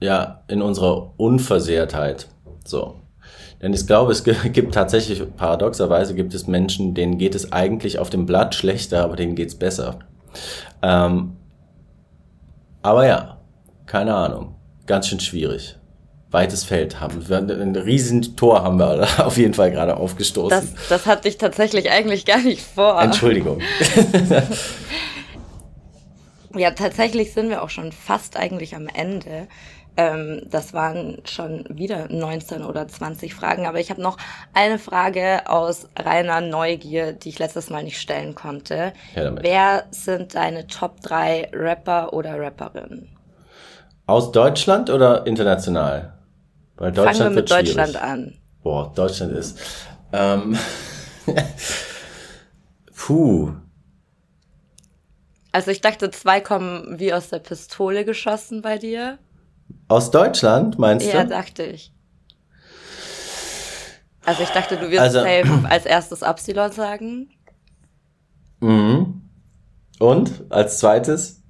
[0.00, 2.28] ja in unserer Unversehrtheit.
[2.64, 2.96] So.
[3.62, 8.10] Denn ich glaube, es gibt tatsächlich, paradoxerweise gibt es Menschen, denen geht es eigentlich auf
[8.10, 10.00] dem Blatt schlechter, aber denen geht's besser.
[10.82, 11.36] Ähm,
[12.82, 13.38] aber ja,
[13.86, 14.54] keine Ahnung.
[14.86, 15.76] Ganz schön schwierig.
[16.30, 17.28] Weites Feld haben.
[17.28, 17.38] wir.
[17.38, 20.50] Ein riesen Tor haben wir auf jeden Fall gerade aufgestoßen.
[20.50, 23.00] Das, das hatte ich tatsächlich eigentlich gar nicht vor.
[23.00, 23.60] Entschuldigung.
[26.54, 29.48] Ja, tatsächlich sind wir auch schon fast eigentlich am Ende.
[29.98, 34.16] Ähm, das waren schon wieder 19 oder 20 Fragen, aber ich habe noch
[34.54, 38.92] eine Frage aus reiner Neugier, die ich letztes Mal nicht stellen konnte.
[39.16, 43.08] Ja, Wer sind deine Top 3 Rapper oder Rapperinnen?
[44.06, 46.14] Aus Deutschland oder international?
[46.76, 48.34] Weil Deutschland Fangen wir mit Deutschland an.
[48.62, 49.58] Boah, Deutschland ist.
[50.12, 50.56] Ähm,
[52.94, 53.50] puh.
[55.58, 59.18] Also ich dachte, zwei kommen wie aus der Pistole geschossen bei dir.
[59.88, 61.18] Aus Deutschland, meinst ja, du?
[61.18, 61.92] Ja, dachte ich.
[64.24, 67.30] Also ich dachte, du wirst also, safe als erstes Absilon sagen.
[68.60, 69.28] Mhm.
[69.98, 71.42] Und als zweites?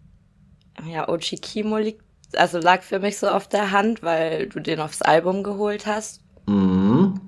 [0.87, 2.03] Ja, Ochi Kimo liegt,
[2.35, 6.23] also lag für mich so auf der Hand, weil du den aufs Album geholt hast.
[6.47, 7.21] Mhm.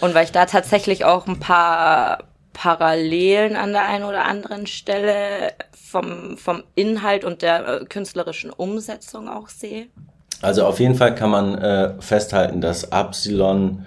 [0.00, 5.52] Und weil ich da tatsächlich auch ein paar Parallelen an der einen oder anderen Stelle
[5.72, 9.86] vom, vom Inhalt und der äh, künstlerischen Umsetzung auch sehe?
[10.42, 13.84] Also auf jeden Fall kann man äh, festhalten, dass Absilon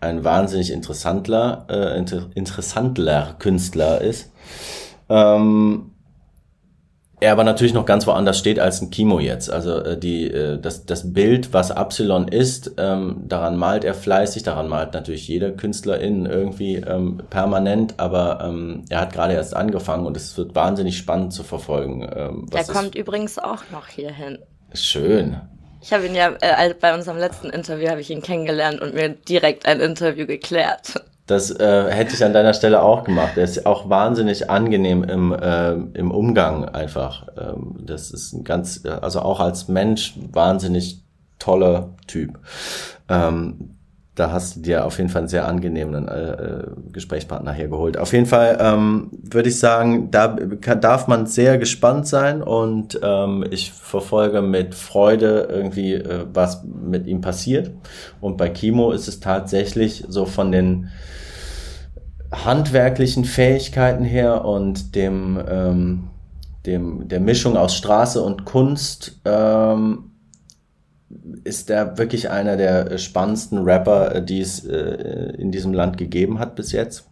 [0.00, 4.32] ein wahnsinnig interessanter, äh, inter interessantler Künstler ist.
[5.08, 5.91] Ähm,
[7.22, 9.50] er aber natürlich noch ganz woanders steht als ein Kimo jetzt.
[9.50, 14.42] Also äh, die, äh, das, das Bild, was Absilon ist, ähm, daran malt er fleißig,
[14.42, 20.04] daran malt natürlich jeder Künstlerin irgendwie ähm, permanent, aber ähm, er hat gerade erst angefangen
[20.04, 22.08] und es wird wahnsinnig spannend zu verfolgen.
[22.14, 24.38] Ähm, was er kommt übrigens auch noch hierhin.
[24.74, 25.40] Schön.
[25.80, 29.10] Ich habe ihn ja äh, bei unserem letzten Interview habe ich ihn kennengelernt und mir
[29.10, 31.02] direkt ein Interview geklärt.
[31.26, 33.36] Das äh, hätte ich an deiner Stelle auch gemacht.
[33.36, 37.28] Er ist auch wahnsinnig angenehm im, äh, im Umgang einfach.
[37.38, 41.02] Ähm, das ist ein ganz, also auch als Mensch wahnsinnig
[41.38, 42.38] toller Typ.
[43.08, 43.76] Ähm,
[44.14, 47.96] da hast du dir auf jeden Fall einen sehr angenehmen äh, äh Gesprächspartner hergeholt.
[47.96, 53.00] Auf jeden Fall ähm, würde ich sagen, da kann, darf man sehr gespannt sein und
[53.02, 57.70] ähm, ich verfolge mit Freude irgendwie, äh, was mit ihm passiert.
[58.20, 60.90] Und bei Kimo ist es tatsächlich so von den
[62.30, 66.04] handwerklichen Fähigkeiten her und dem, ähm,
[66.66, 70.11] dem der Mischung aus Straße und Kunst ähm,
[71.44, 76.54] ist er wirklich einer der spannendsten Rapper, die es äh, in diesem Land gegeben hat
[76.54, 77.08] bis jetzt.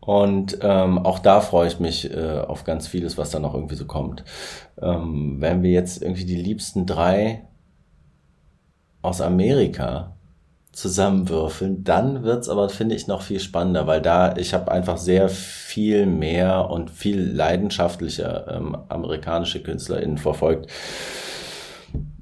[0.00, 3.76] Und ähm, auch da freue ich mich äh, auf ganz vieles, was da noch irgendwie
[3.76, 4.24] so kommt.
[4.80, 7.44] Ähm, wenn wir jetzt irgendwie die liebsten drei
[9.02, 10.16] aus Amerika
[10.72, 15.28] zusammenwürfeln, dann wird's aber, finde ich, noch viel spannender, weil da, ich habe einfach sehr
[15.28, 20.70] viel mehr und viel leidenschaftlicher ähm, amerikanische KünstlerInnen verfolgt.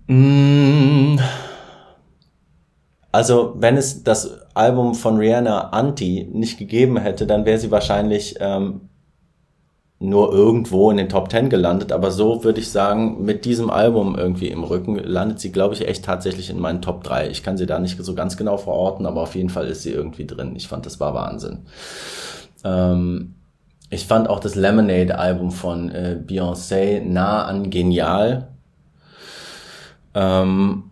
[0.09, 1.19] Mm.
[3.11, 8.37] Also, wenn es das Album von Rihanna Anti nicht gegeben hätte, dann wäre sie wahrscheinlich
[8.41, 8.89] ähm,
[10.01, 14.15] nur irgendwo in den Top Ten gelandet, aber so würde ich sagen, mit diesem Album
[14.17, 17.29] irgendwie im Rücken landet sie, glaube ich, echt tatsächlich in meinen Top 3.
[17.31, 19.91] Ich kann sie da nicht so ganz genau verorten, aber auf jeden Fall ist sie
[19.91, 20.55] irgendwie drin.
[20.55, 21.67] Ich fand, das war Wahnsinn.
[22.65, 23.35] Ähm,
[23.91, 28.49] ich fand auch das Lemonade-Album von äh, Beyoncé nah an genial.
[30.19, 30.91] Ähm,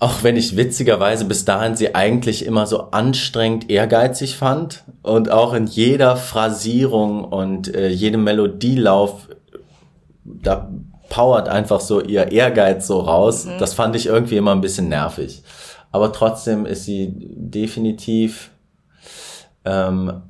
[0.00, 5.52] auch wenn ich witzigerweise bis dahin sie eigentlich immer so anstrengend ehrgeizig fand und auch
[5.52, 9.28] in jeder Phrasierung und äh, jedem Melodielauf,
[10.24, 10.70] da
[11.10, 13.44] powert einfach so ihr Ehrgeiz so raus.
[13.44, 13.58] Mhm.
[13.58, 15.42] Das fand ich irgendwie immer ein bisschen nervig.
[15.90, 18.50] Aber trotzdem ist sie definitiv
[19.66, 20.22] ähm,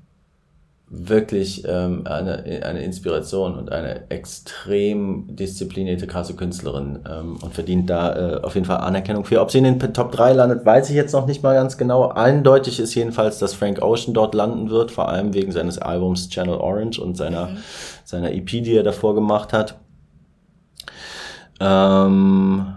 [0.94, 8.34] wirklich ähm, eine, eine Inspiration und eine extrem disziplinierte, krasse Künstlerin ähm, und verdient da
[8.34, 9.40] äh, auf jeden Fall Anerkennung für.
[9.40, 12.10] Ob sie in den Top 3 landet, weiß ich jetzt noch nicht mal ganz genau.
[12.10, 16.56] Eindeutig ist jedenfalls, dass Frank Ocean dort landen wird, vor allem wegen seines Albums Channel
[16.56, 17.56] Orange und seiner, mhm.
[18.04, 19.76] seiner EP, die er davor gemacht hat.
[21.58, 22.74] Ähm,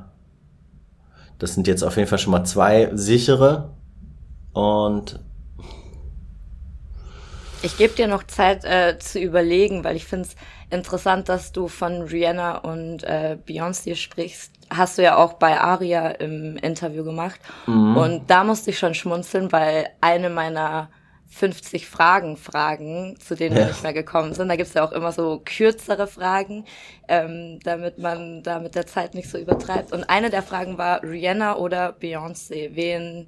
[1.37, 3.71] das sind jetzt auf jeden Fall schon mal zwei sichere
[4.53, 5.19] und
[7.65, 10.35] ich gebe dir noch Zeit äh, zu überlegen, weil ich finde es
[10.69, 14.51] interessant, dass du von Rihanna und äh, Beyoncé sprichst.
[14.69, 17.39] Hast du ja auch bei Aria im Interview gemacht.
[17.65, 17.97] Mhm.
[17.97, 20.89] Und da musste ich schon schmunzeln, weil eine meiner
[21.27, 23.63] 50 Fragen Fragen, zu denen ja.
[23.63, 24.47] wir nicht mehr gekommen sind.
[24.47, 26.65] Da gibt's ja auch immer so kürzere Fragen,
[27.07, 29.91] ähm, damit man da mit der Zeit nicht so übertreibt.
[29.91, 32.75] Und eine der Fragen war Rihanna oder Beyoncé.
[32.75, 33.27] Wen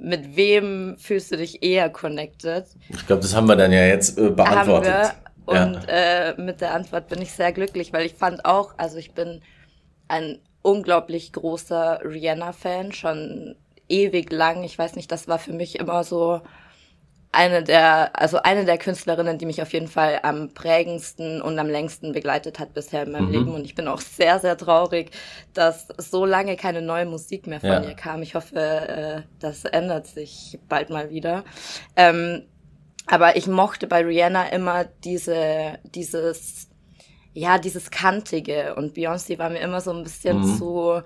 [0.00, 2.66] mit wem fühlst du dich eher connected?
[2.88, 4.92] Ich glaube, das haben wir dann ja jetzt äh, beantwortet.
[4.92, 5.28] Haben wir.
[5.48, 6.30] Und ja.
[6.30, 9.40] äh, mit der Antwort bin ich sehr glücklich, weil ich fand auch, also ich bin
[10.06, 13.56] ein unglaublich großer Rihanna-Fan, schon
[13.88, 14.62] ewig lang.
[14.64, 16.42] Ich weiß nicht, das war für mich immer so
[17.30, 21.68] eine der, also eine der Künstlerinnen, die mich auf jeden Fall am prägendsten und am
[21.68, 23.32] längsten begleitet hat bisher in meinem mhm.
[23.32, 23.54] Leben.
[23.54, 25.10] Und ich bin auch sehr, sehr traurig,
[25.52, 27.82] dass so lange keine neue Musik mehr von ja.
[27.82, 28.22] ihr kam.
[28.22, 31.44] Ich hoffe, äh, das ändert sich bald mal wieder.
[31.96, 32.44] Ähm,
[33.06, 36.68] aber ich mochte bei Rihanna immer diese, dieses,
[37.34, 38.74] ja, dieses Kantige.
[38.74, 40.56] Und Beyoncé war mir immer so ein bisschen mhm.
[40.56, 41.02] zu,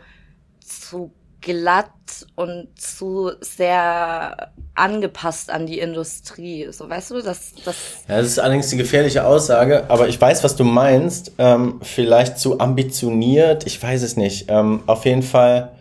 [0.60, 1.12] zu
[1.42, 1.90] glatt
[2.36, 6.68] und zu sehr angepasst an die Industrie.
[6.70, 7.76] So, weißt du, das, das.
[8.08, 11.32] Ja, das ist allerdings die gefährliche Aussage, aber ich weiß, was du meinst.
[11.38, 14.46] Ähm, vielleicht zu ambitioniert, ich weiß es nicht.
[14.48, 15.72] Ähm, auf jeden Fall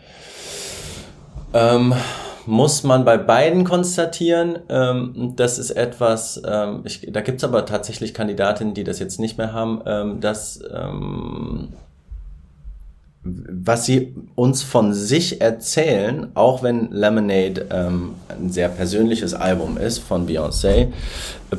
[1.54, 1.94] ähm,
[2.46, 8.14] muss man bei beiden konstatieren, ähm, das ist etwas, ähm, ich, da gibt's aber tatsächlich
[8.14, 11.70] Kandidatinnen, die das jetzt nicht mehr haben, ähm, dass ähm,
[13.24, 20.00] was sie uns von sich erzählen, auch wenn Lemonade ähm, ein sehr persönliches Album ist
[20.00, 20.88] von Beyoncé,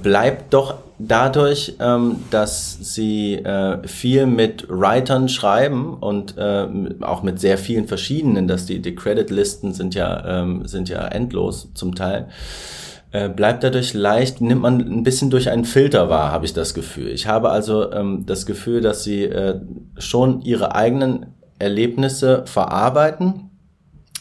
[0.03, 6.67] bleibt doch dadurch, ähm, dass sie äh, viel mit Writern schreiben und äh,
[7.01, 11.69] auch mit sehr vielen verschiedenen, dass die, die Creditlisten sind ja, ähm, sind ja endlos
[11.75, 12.27] zum Teil
[13.13, 16.73] äh, bleibt dadurch leicht, nimmt man ein bisschen durch einen Filter wahr, habe ich das
[16.73, 17.09] Gefühl.
[17.09, 19.61] Ich habe also ähm, das Gefühl, dass sie äh,
[19.99, 21.27] schon ihre eigenen
[21.63, 23.51] Erlebnisse verarbeiten,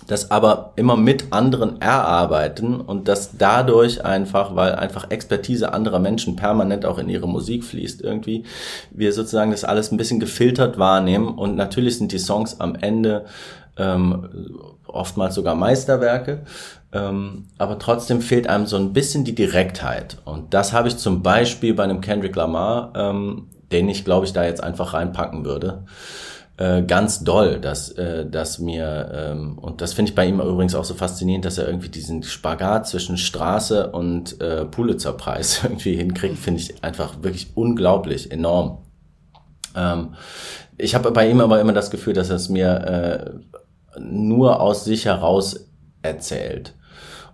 [0.08, 6.36] das aber immer mit anderen erarbeiten und das dadurch einfach, weil einfach Expertise anderer Menschen
[6.36, 8.44] permanent auch in ihre Musik fließt irgendwie,
[8.92, 13.26] wir sozusagen das alles ein bisschen gefiltert wahrnehmen und natürlich sind die Songs am Ende
[13.78, 14.30] ähm,
[14.86, 16.42] oftmals sogar Meisterwerke,
[16.92, 21.24] ähm, aber trotzdem fehlt einem so ein bisschen die Direktheit und das habe ich zum
[21.24, 25.86] Beispiel bei einem Kendrick Lamar, ähm, den ich glaube ich da jetzt einfach reinpacken würde
[26.58, 30.76] äh, ganz doll, dass, äh, dass mir, ähm, und das finde ich bei ihm übrigens
[30.76, 36.38] auch so faszinierend, dass er irgendwie diesen Spagat zwischen Straße und äh, Pulitzerpreis irgendwie hinkriegt,
[36.38, 38.80] finde ich einfach wirklich unglaublich, enorm.
[39.76, 40.16] Ähm,
[40.78, 43.42] ich habe bei ihm aber immer das Gefühl, dass er es mir
[43.96, 45.68] äh, nur aus sich heraus
[46.02, 46.76] erzählt.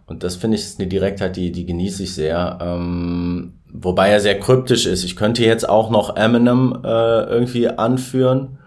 [0.06, 2.60] Und das finde ich ist eine Direktheit, die, die genieße ich sehr.
[2.62, 5.04] Ähm, wobei er sehr kryptisch ist.
[5.04, 8.60] Ich könnte jetzt auch noch Eminem äh, irgendwie anführen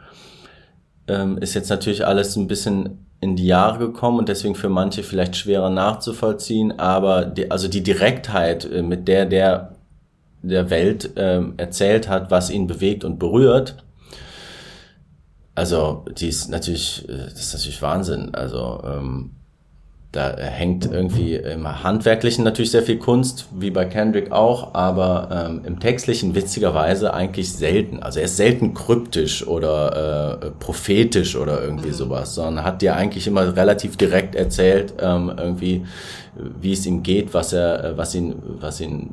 [1.10, 5.02] ähm, ist jetzt natürlich alles ein bisschen in die Jahre gekommen und deswegen für manche
[5.02, 9.76] vielleicht schwerer nachzuvollziehen, aber die, also die Direktheit, äh, mit der der
[10.42, 13.76] der Welt äh, erzählt hat, was ihn bewegt und berührt,
[15.54, 18.34] also die ist natürlich, äh, das ist natürlich Wahnsinn.
[18.34, 19.32] Also ähm,
[20.12, 25.60] da hängt irgendwie im Handwerklichen natürlich sehr viel Kunst, wie bei Kendrick auch, aber ähm,
[25.64, 28.02] im Textlichen witzigerweise eigentlich selten.
[28.02, 31.94] Also er ist selten kryptisch oder äh, prophetisch oder irgendwie mhm.
[31.94, 35.86] sowas, sondern hat dir eigentlich immer relativ direkt erzählt, ähm, irgendwie,
[36.60, 39.10] wie es ihm geht, was er, äh, was ihn, was ihn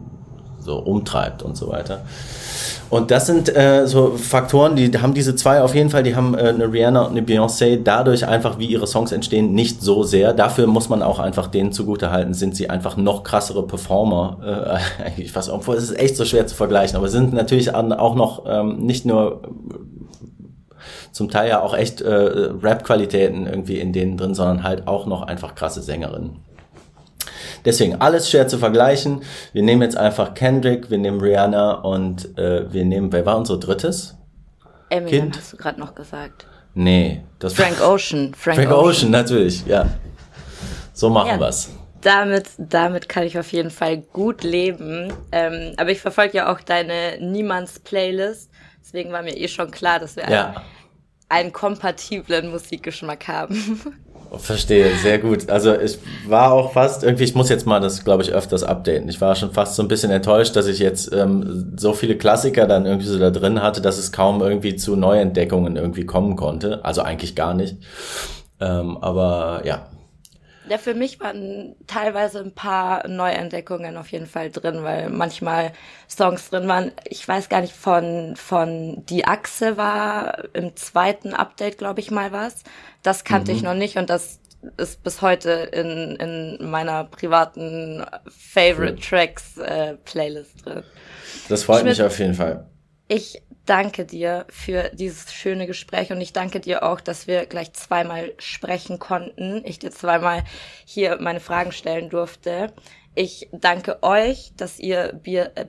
[0.68, 2.02] so umtreibt und so weiter.
[2.90, 6.36] Und das sind äh, so Faktoren, die haben diese zwei auf jeden Fall, die haben
[6.36, 10.34] äh, eine Rihanna und eine Beyoncé dadurch einfach, wie ihre Songs entstehen, nicht so sehr.
[10.34, 14.80] Dafür muss man auch einfach denen zugutehalten, sind sie einfach noch krassere Performer.
[15.08, 18.16] Äh, ich weiß, obwohl es ist echt so schwer zu vergleichen, aber sind natürlich auch
[18.16, 19.42] noch ähm, nicht nur
[21.14, 25.24] zum Teil ja auch echt äh, Rap-Qualitäten irgendwie in denen drin, sondern halt auch noch
[25.24, 26.47] einfach krasse Sängerinnen.
[27.68, 29.24] Deswegen alles schwer zu vergleichen.
[29.52, 33.58] Wir nehmen jetzt einfach Kendrick, wir nehmen Rihanna und äh, wir nehmen, wer war unser
[33.58, 34.16] drittes?
[34.90, 35.38] Eminem kind?
[35.38, 36.48] hast du gerade noch gesagt.
[36.76, 37.24] Nee.
[37.40, 38.34] Das Frank Ocean.
[38.38, 38.88] Frank, Frank Ocean.
[38.88, 39.12] Ocean.
[39.12, 39.86] natürlich, ja.
[40.94, 41.70] So machen ja, wir's.
[42.00, 45.12] Damit, damit kann ich auf jeden Fall gut leben.
[45.34, 48.50] Ähm, aber ich verfolge ja auch deine Niemands-Playlist.
[48.82, 50.46] Deswegen war mir eh schon klar, dass wir ja.
[50.46, 50.58] einen,
[51.28, 53.82] einen kompatiblen Musikgeschmack haben.
[54.36, 55.50] Verstehe, sehr gut.
[55.50, 59.08] Also ich war auch fast irgendwie, ich muss jetzt mal das, glaube ich, öfters updaten.
[59.10, 62.68] Ich war schon fast so ein bisschen enttäuscht, dass ich jetzt ähm, so viele Klassiker
[62.68, 66.84] dann irgendwie so da drin hatte, dass es kaum irgendwie zu Neuentdeckungen irgendwie kommen konnte.
[66.84, 67.78] Also eigentlich gar nicht.
[68.60, 69.88] Ähm, aber ja,
[70.70, 75.74] ja, für mich waren teilweise ein paar Neuentdeckungen auf jeden Fall drin, weil manchmal
[76.10, 76.92] Songs drin waren.
[77.06, 82.32] Ich weiß gar nicht, von, von Die Achse war im zweiten Update, glaube ich, mal
[82.32, 82.64] was.
[83.04, 83.58] Das kannte mhm.
[83.58, 84.40] ich noch nicht und das
[84.78, 90.84] ist bis heute in, in meiner privaten Favorite Tracks äh, Playlist drin.
[91.48, 92.66] Das freut Schmidt, mich auf jeden Fall.
[93.08, 97.74] Ich danke dir für dieses schöne Gespräch und ich danke dir auch, dass wir gleich
[97.74, 99.62] zweimal sprechen konnten.
[99.66, 100.44] Ich dir zweimal
[100.86, 102.74] hier meine Fragen stellen durfte.
[103.14, 105.20] Ich danke euch, dass ihr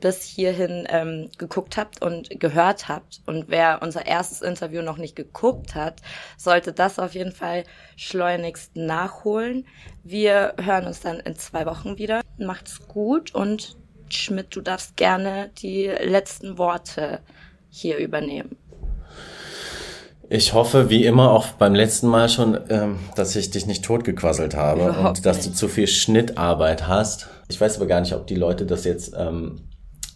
[0.00, 3.22] bis hierhin ähm, geguckt habt und gehört habt.
[3.24, 6.02] Und wer unser erstes Interview noch nicht geguckt hat,
[6.36, 7.64] sollte das auf jeden Fall
[7.96, 9.66] schleunigst nachholen.
[10.04, 12.20] Wir hören uns dann in zwei Wochen wieder.
[12.36, 13.78] Macht's gut und
[14.10, 17.20] Schmidt, du darfst gerne die letzten Worte
[17.70, 18.56] hier übernehmen.
[20.30, 24.54] Ich hoffe, wie immer, auch beim letzten Mal schon, ähm, dass ich dich nicht totgequasselt
[24.54, 25.50] habe Überhaupt und dass nicht.
[25.50, 27.28] du zu viel Schnittarbeit hast.
[27.48, 29.62] Ich weiß aber gar nicht, ob die Leute das jetzt, ähm,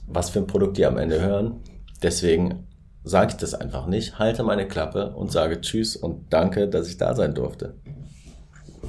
[0.07, 1.61] was für ein Produkt die am Ende hören.
[2.03, 2.67] Deswegen
[3.05, 6.99] sage ich das einfach nicht, halte meine Klappe und sage Tschüss und danke, dass ich
[6.99, 7.75] da sein durfte.